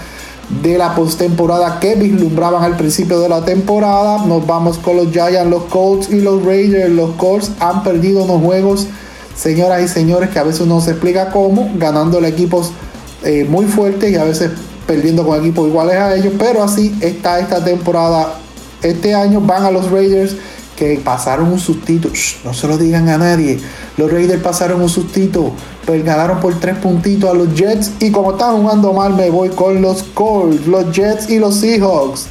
de 0.49 0.77
la 0.77 0.95
postemporada 0.95 1.79
que 1.79 1.95
vislumbraban 1.95 2.63
al 2.63 2.77
principio 2.77 3.19
de 3.19 3.29
la 3.29 3.43
temporada. 3.43 4.25
Nos 4.25 4.45
vamos 4.47 4.77
con 4.77 4.97
los 4.97 5.11
Giants, 5.11 5.49
los 5.49 5.63
Colts 5.63 6.09
y 6.09 6.21
los 6.21 6.43
Raiders. 6.43 6.89
Los 6.91 7.11
Colts 7.11 7.51
han 7.59 7.83
perdido 7.83 8.23
unos 8.23 8.41
juegos, 8.41 8.87
señoras 9.35 9.83
y 9.83 9.87
señores, 9.87 10.29
que 10.29 10.39
a 10.39 10.43
veces 10.43 10.65
no 10.65 10.81
se 10.81 10.91
explica 10.91 11.31
cómo, 11.31 11.71
ganándole 11.75 12.29
equipos 12.29 12.71
eh, 13.23 13.45
muy 13.49 13.65
fuertes 13.65 14.11
y 14.11 14.15
a 14.15 14.23
veces 14.23 14.51
perdiendo 14.85 15.25
con 15.25 15.39
equipos 15.39 15.67
iguales 15.67 15.95
a 15.95 16.15
ellos, 16.15 16.33
pero 16.39 16.63
así 16.63 16.97
está 17.01 17.39
esta 17.39 17.63
temporada. 17.63 18.39
Este 18.81 19.13
año 19.13 19.41
van 19.41 19.65
a 19.65 19.71
los 19.71 19.91
Raiders 19.91 20.35
que 20.77 21.01
pasaron 21.03 21.51
un 21.51 21.59
sustito. 21.59 22.09
no 22.45 22.53
se 22.53 22.67
lo 22.67 22.77
digan 22.77 23.09
a 23.09 23.17
nadie. 23.17 23.59
Los 23.97 24.11
Raiders 24.11 24.41
pasaron 24.41 24.81
un 24.81 24.87
sustito. 24.87 25.51
Pero 25.85 26.03
ganaron 26.03 26.39
por 26.39 26.57
tres 26.59 26.77
puntitos 26.77 27.29
a 27.29 27.33
los 27.33 27.53
Jets. 27.53 27.91
Y 27.99 28.11
como 28.11 28.31
están 28.31 28.57
jugando 28.57 28.93
mal, 28.93 29.13
me 29.15 29.29
voy 29.29 29.49
con 29.49 29.81
los 29.81 30.03
Colts, 30.03 30.67
los 30.67 30.91
Jets 30.95 31.29
y 31.29 31.39
los 31.39 31.55
Seahawks. 31.55 32.27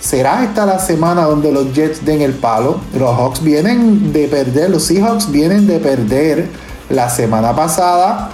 ¿Será 0.00 0.44
esta 0.44 0.64
la 0.64 0.78
semana 0.78 1.24
donde 1.24 1.52
los 1.52 1.72
Jets 1.74 2.04
den 2.04 2.22
el 2.22 2.32
palo? 2.32 2.80
Los 2.98 3.16
Hawks 3.16 3.42
vienen 3.42 4.12
de 4.12 4.26
perder, 4.28 4.70
los 4.70 4.84
Seahawks 4.84 5.30
vienen 5.30 5.66
de 5.66 5.78
perder 5.78 6.48
la 6.88 7.08
semana 7.08 7.54
pasada. 7.54 8.30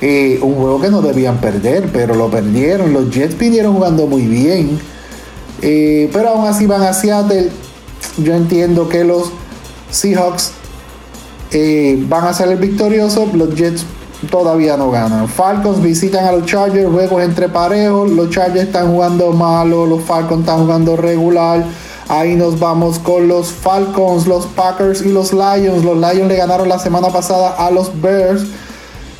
Eh, 0.00 0.38
un 0.42 0.54
juego 0.54 0.80
que 0.80 0.90
no 0.90 1.02
debían 1.02 1.38
perder, 1.38 1.90
pero 1.92 2.14
lo 2.14 2.30
perdieron. 2.30 2.92
Los 2.92 3.10
Jets 3.10 3.36
vinieron 3.38 3.74
jugando 3.74 4.06
muy 4.06 4.26
bien. 4.26 4.78
Eh, 5.62 6.08
pero 6.12 6.30
aún 6.30 6.46
así 6.46 6.66
van 6.66 6.82
a 6.82 6.92
Seattle 6.92 7.50
yo 8.18 8.34
entiendo 8.34 8.88
que 8.88 9.04
los 9.04 9.30
Seahawks 9.90 10.52
eh, 11.52 12.02
van 12.08 12.24
a 12.26 12.32
salir 12.32 12.58
victoriosos, 12.58 13.34
los 13.34 13.54
Jets 13.54 13.84
todavía 14.30 14.76
no 14.76 14.90
ganan. 14.90 15.28
Falcons 15.28 15.82
visitan 15.82 16.24
a 16.24 16.32
los 16.32 16.46
Chargers, 16.46 16.90
juegos 16.90 17.22
entre 17.22 17.48
parejos, 17.48 18.10
los 18.10 18.30
Chargers 18.30 18.66
están 18.66 18.92
jugando 18.92 19.32
malo, 19.32 19.86
los 19.86 20.02
Falcons 20.02 20.40
están 20.40 20.60
jugando 20.60 20.96
regular. 20.96 21.64
Ahí 22.08 22.34
nos 22.34 22.58
vamos 22.58 22.98
con 22.98 23.28
los 23.28 23.52
Falcons, 23.52 24.26
los 24.26 24.46
Packers 24.46 25.02
y 25.02 25.12
los 25.12 25.32
Lions. 25.32 25.84
Los 25.84 25.96
Lions 25.96 26.28
le 26.28 26.36
ganaron 26.36 26.68
la 26.68 26.78
semana 26.78 27.08
pasada 27.08 27.50
a 27.50 27.70
los 27.70 28.00
Bears, 28.00 28.42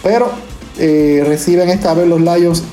pero 0.03 0.29
eh, 0.77 1.23
reciben 1.25 1.69
esta 1.69 1.95
vez 1.95 2.09
los 2.09 2.21
Lions 2.21 2.65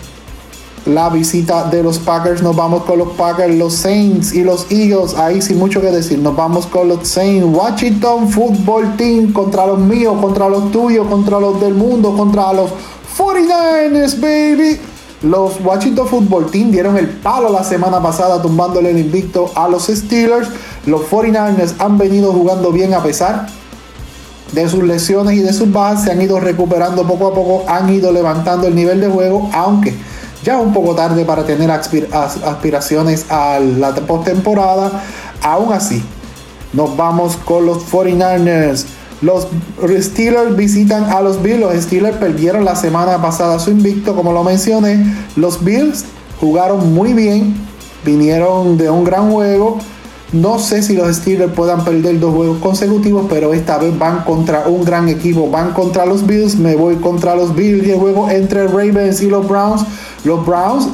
la 0.85 1.09
visita 1.09 1.69
de 1.69 1.83
los 1.83 1.99
Packers. 1.99 2.41
Nos 2.41 2.55
vamos 2.55 2.83
con 2.83 2.99
los 2.99 3.09
Packers, 3.09 3.55
los 3.55 3.73
Saints 3.73 4.33
y 4.33 4.43
los 4.43 4.71
Eagles. 4.71 5.15
Ahí 5.15 5.41
sin 5.41 5.59
mucho 5.59 5.81
que 5.81 5.91
decir. 5.91 6.19
Nos 6.19 6.35
vamos 6.35 6.65
con 6.67 6.87
los 6.87 7.07
Saints. 7.07 7.45
Washington 7.45 8.29
Football 8.29 8.95
Team 8.97 9.33
contra 9.33 9.67
los 9.67 9.79
míos, 9.79 10.17
contra 10.21 10.49
los 10.49 10.71
tuyos, 10.71 11.07
contra 11.07 11.39
los 11.39 11.59
del 11.59 11.73
mundo, 11.73 12.15
contra 12.15 12.53
los 12.53 12.71
49ers, 13.17 14.19
baby. 14.19 14.79
Los 15.23 15.59
Washington 15.63 16.07
Football 16.07 16.51
Team 16.51 16.71
dieron 16.71 16.95
el 16.95 17.07
palo 17.09 17.49
la 17.49 17.63
semana 17.63 18.01
pasada 18.01 18.39
tumbándole 18.39 18.91
el 18.91 18.99
invicto 18.99 19.51
a 19.55 19.67
los 19.67 19.87
Steelers. 19.87 20.47
Los 20.85 21.01
49ers 21.01 21.73
han 21.79 21.97
venido 21.97 22.31
jugando 22.31 22.71
bien 22.71 22.93
a 22.93 23.01
pesar 23.01 23.47
de 24.51 24.69
sus 24.69 24.83
lesiones 24.83 25.33
y 25.33 25.39
de 25.39 25.53
sus 25.53 25.71
bajas. 25.71 26.03
Se 26.03 26.11
han 26.11 26.21
ido 26.21 26.39
recuperando 26.39 27.05
poco 27.07 27.27
a 27.27 27.33
poco, 27.33 27.63
han 27.67 27.91
ido 27.91 28.11
levantando 28.11 28.67
el 28.67 28.75
nivel 28.75 29.01
de 29.01 29.09
juego, 29.09 29.49
aunque 29.53 29.95
ya 30.43 30.57
un 30.57 30.73
poco 30.73 30.95
tarde 30.95 31.25
para 31.25 31.45
tener 31.45 31.69
aspiraciones 31.71 33.25
a 33.29 33.59
la 33.59 33.93
postemporada. 33.95 35.03
Aún 35.41 35.73
así, 35.73 36.03
nos 36.73 36.95
vamos 36.95 37.37
con 37.37 37.65
los 37.65 37.79
49ers. 37.91 38.85
Los 39.21 39.47
Steelers 39.99 40.55
visitan 40.55 41.05
a 41.05 41.21
los 41.21 41.41
Bills. 41.41 41.59
Los 41.59 41.73
Steelers 41.75 42.17
perdieron 42.17 42.65
la 42.65 42.75
semana 42.75 43.21
pasada 43.21 43.57
su 43.59 43.71
invicto, 43.71 44.15
como 44.15 44.31
lo 44.31 44.43
mencioné. 44.43 45.15
Los 45.35 45.63
Bills 45.63 46.05
jugaron 46.39 46.93
muy 46.93 47.13
bien, 47.13 47.55
vinieron 48.05 48.77
de 48.77 48.89
un 48.89 49.03
gran 49.03 49.31
juego. 49.31 49.79
No 50.33 50.59
sé 50.59 50.83
si 50.83 50.93
los 50.93 51.15
Steelers 51.15 51.53
puedan 51.53 51.85
perder 51.85 52.19
dos 52.19 52.35
juegos 52.35 52.57
consecutivos, 52.57 53.27
pero 53.29 53.53
esta 53.53 53.77
vez 53.77 53.97
van 53.97 54.25
contra 54.25 54.67
un 54.67 54.83
gran 54.83 55.07
equipo. 55.07 55.49
Van 55.49 55.71
contra 55.71 56.05
los 56.05 56.27
Bills, 56.27 56.57
me 56.57 56.75
voy 56.75 56.95
contra 56.95 57.33
los 57.33 57.55
Bills 57.55 57.87
y 57.87 57.91
el 57.91 57.99
juego 57.99 58.29
entre 58.29 58.67
Ravens 58.67 59.21
y 59.21 59.29
los 59.29 59.47
Browns. 59.47 59.85
Los 60.25 60.45
Browns, 60.45 60.89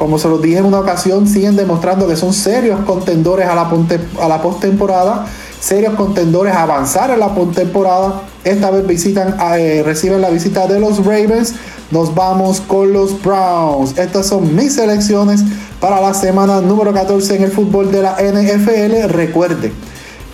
como 0.00 0.18
se 0.18 0.28
los 0.28 0.40
dije 0.40 0.56
en 0.56 0.64
una 0.64 0.80
ocasión, 0.80 1.28
siguen 1.28 1.56
demostrando 1.56 2.08
que 2.08 2.16
son 2.16 2.32
serios 2.32 2.80
contendores 2.86 3.46
a 3.46 3.54
la, 3.54 4.40
postemporada, 4.40 5.26
serios 5.60 5.92
contendores 5.92 6.54
a 6.54 6.62
avanzar 6.62 7.10
en 7.10 7.20
la 7.20 7.34
postemporada. 7.34 8.22
Esta 8.42 8.70
vez 8.70 8.86
visitan, 8.86 9.36
eh, 9.58 9.82
reciben 9.84 10.22
la 10.22 10.30
visita 10.30 10.66
de 10.66 10.80
los 10.80 11.04
Ravens. 11.04 11.52
Nos 11.90 12.14
vamos 12.14 12.62
con 12.62 12.94
los 12.94 13.22
Browns. 13.22 13.98
Estas 13.98 14.26
son 14.26 14.56
mis 14.56 14.76
selecciones 14.76 15.42
para 15.80 16.00
la 16.00 16.14
semana 16.14 16.62
número 16.62 16.94
14 16.94 17.36
en 17.36 17.42
el 17.42 17.52
fútbol 17.52 17.92
de 17.92 18.00
la 18.00 18.16
NFL. 18.22 19.06
Recuerde, 19.06 19.70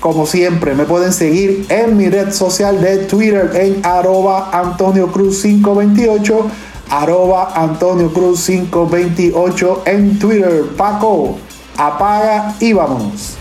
como 0.06 0.25
siempre, 0.25 0.72
me 0.76 0.84
pueden 0.84 1.12
seguir 1.12 1.66
en 1.68 1.96
mi 1.96 2.08
red 2.08 2.32
social 2.32 2.80
de 2.80 2.98
Twitter 2.98 3.50
en 3.54 3.84
arroba 3.84 4.50
Antonio 4.52 5.08
Cruz 5.08 5.42
528 5.42 6.46
arroba 6.88 7.50
Antonio 7.56 8.12
Cruz 8.12 8.46
528 8.46 9.82
en 9.84 10.16
Twitter. 10.16 10.62
Paco, 10.76 11.36
apaga 11.76 12.54
y 12.60 12.72
vámonos. 12.72 13.36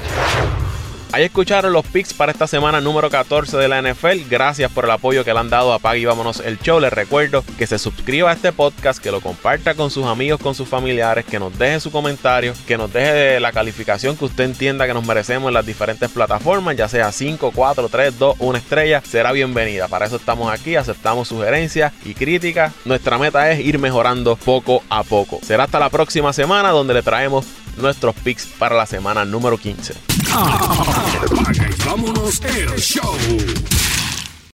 Ahí 1.16 1.24
escucharon 1.24 1.72
los 1.72 1.86
picks 1.86 2.14
para 2.14 2.34
esta 2.34 2.46
semana 2.46 2.82
número 2.82 3.10
14 3.10 3.56
de 3.56 3.70
la 3.70 3.82
NFL. 3.82 4.28
Gracias 4.30 4.70
por 4.70 4.84
el 4.84 4.92
apoyo 4.92 5.24
que 5.24 5.32
le 5.32 5.40
han 5.40 5.50
dado 5.50 5.72
a 5.72 5.80
Pag 5.80 5.96
y 5.96 6.04
Vámonos 6.04 6.42
el 6.42 6.60
Show. 6.60 6.82
Les 6.82 6.92
recuerdo 6.92 7.42
que 7.58 7.68
se 7.68 7.80
suscriba 7.80 8.32
a 8.32 8.34
este 8.34 8.52
podcast, 8.52 9.02
que 9.02 9.12
lo 9.12 9.22
comparta 9.22 9.76
con 9.76 9.90
sus 9.90 10.04
amigos, 10.08 10.42
con 10.42 10.56
sus 10.56 10.68
familiares, 10.68 11.24
que 11.24 11.40
nos 11.40 11.58
deje 11.58 11.80
su 11.80 11.90
comentario, 11.90 12.54
que 12.68 12.78
nos 12.78 12.92
deje 12.92 13.40
la 13.40 13.54
calificación 13.54 14.18
que 14.18 14.26
usted 14.26 14.44
entienda 14.44 14.88
que 14.88 14.94
nos 14.94 15.08
merecemos 15.08 15.48
en 15.48 15.54
las 15.54 15.66
diferentes 15.66 16.12
plataformas, 16.12 16.76
ya 16.76 16.90
sea 16.90 17.10
5, 17.10 17.54
4, 17.56 17.88
3, 17.88 18.20
2, 18.20 18.36
1 18.38 18.58
estrella, 18.58 19.02
será 19.06 19.32
bienvenida. 19.32 19.88
Para 19.88 20.08
eso 20.08 20.18
estamos 20.18 20.52
aquí, 20.52 20.76
aceptamos 20.76 21.30
sugerencias 21.30 21.94
y 22.04 22.14
críticas. 22.14 22.74
Nuestra 22.84 23.18
meta 23.18 23.50
es 23.54 23.62
ir 23.62 23.80
mejorando 23.80 24.36
poco 24.36 24.84
a 24.90 25.04
poco. 25.04 25.40
Será 25.44 25.64
hasta 25.64 25.80
la 25.80 25.90
próxima 25.90 26.34
semana 26.34 26.72
donde 26.72 26.94
le 26.94 27.04
traemos 27.04 27.46
nuestros 27.78 28.16
picks 28.16 28.48
para 28.48 28.76
la 28.76 28.86
semana 28.86 29.24
número 29.24 29.58
15. 29.58 30.15
Apaga 30.36 31.70
y 31.70 31.88
vámonos 31.88 32.42
el 32.44 32.76
show. 32.78 33.16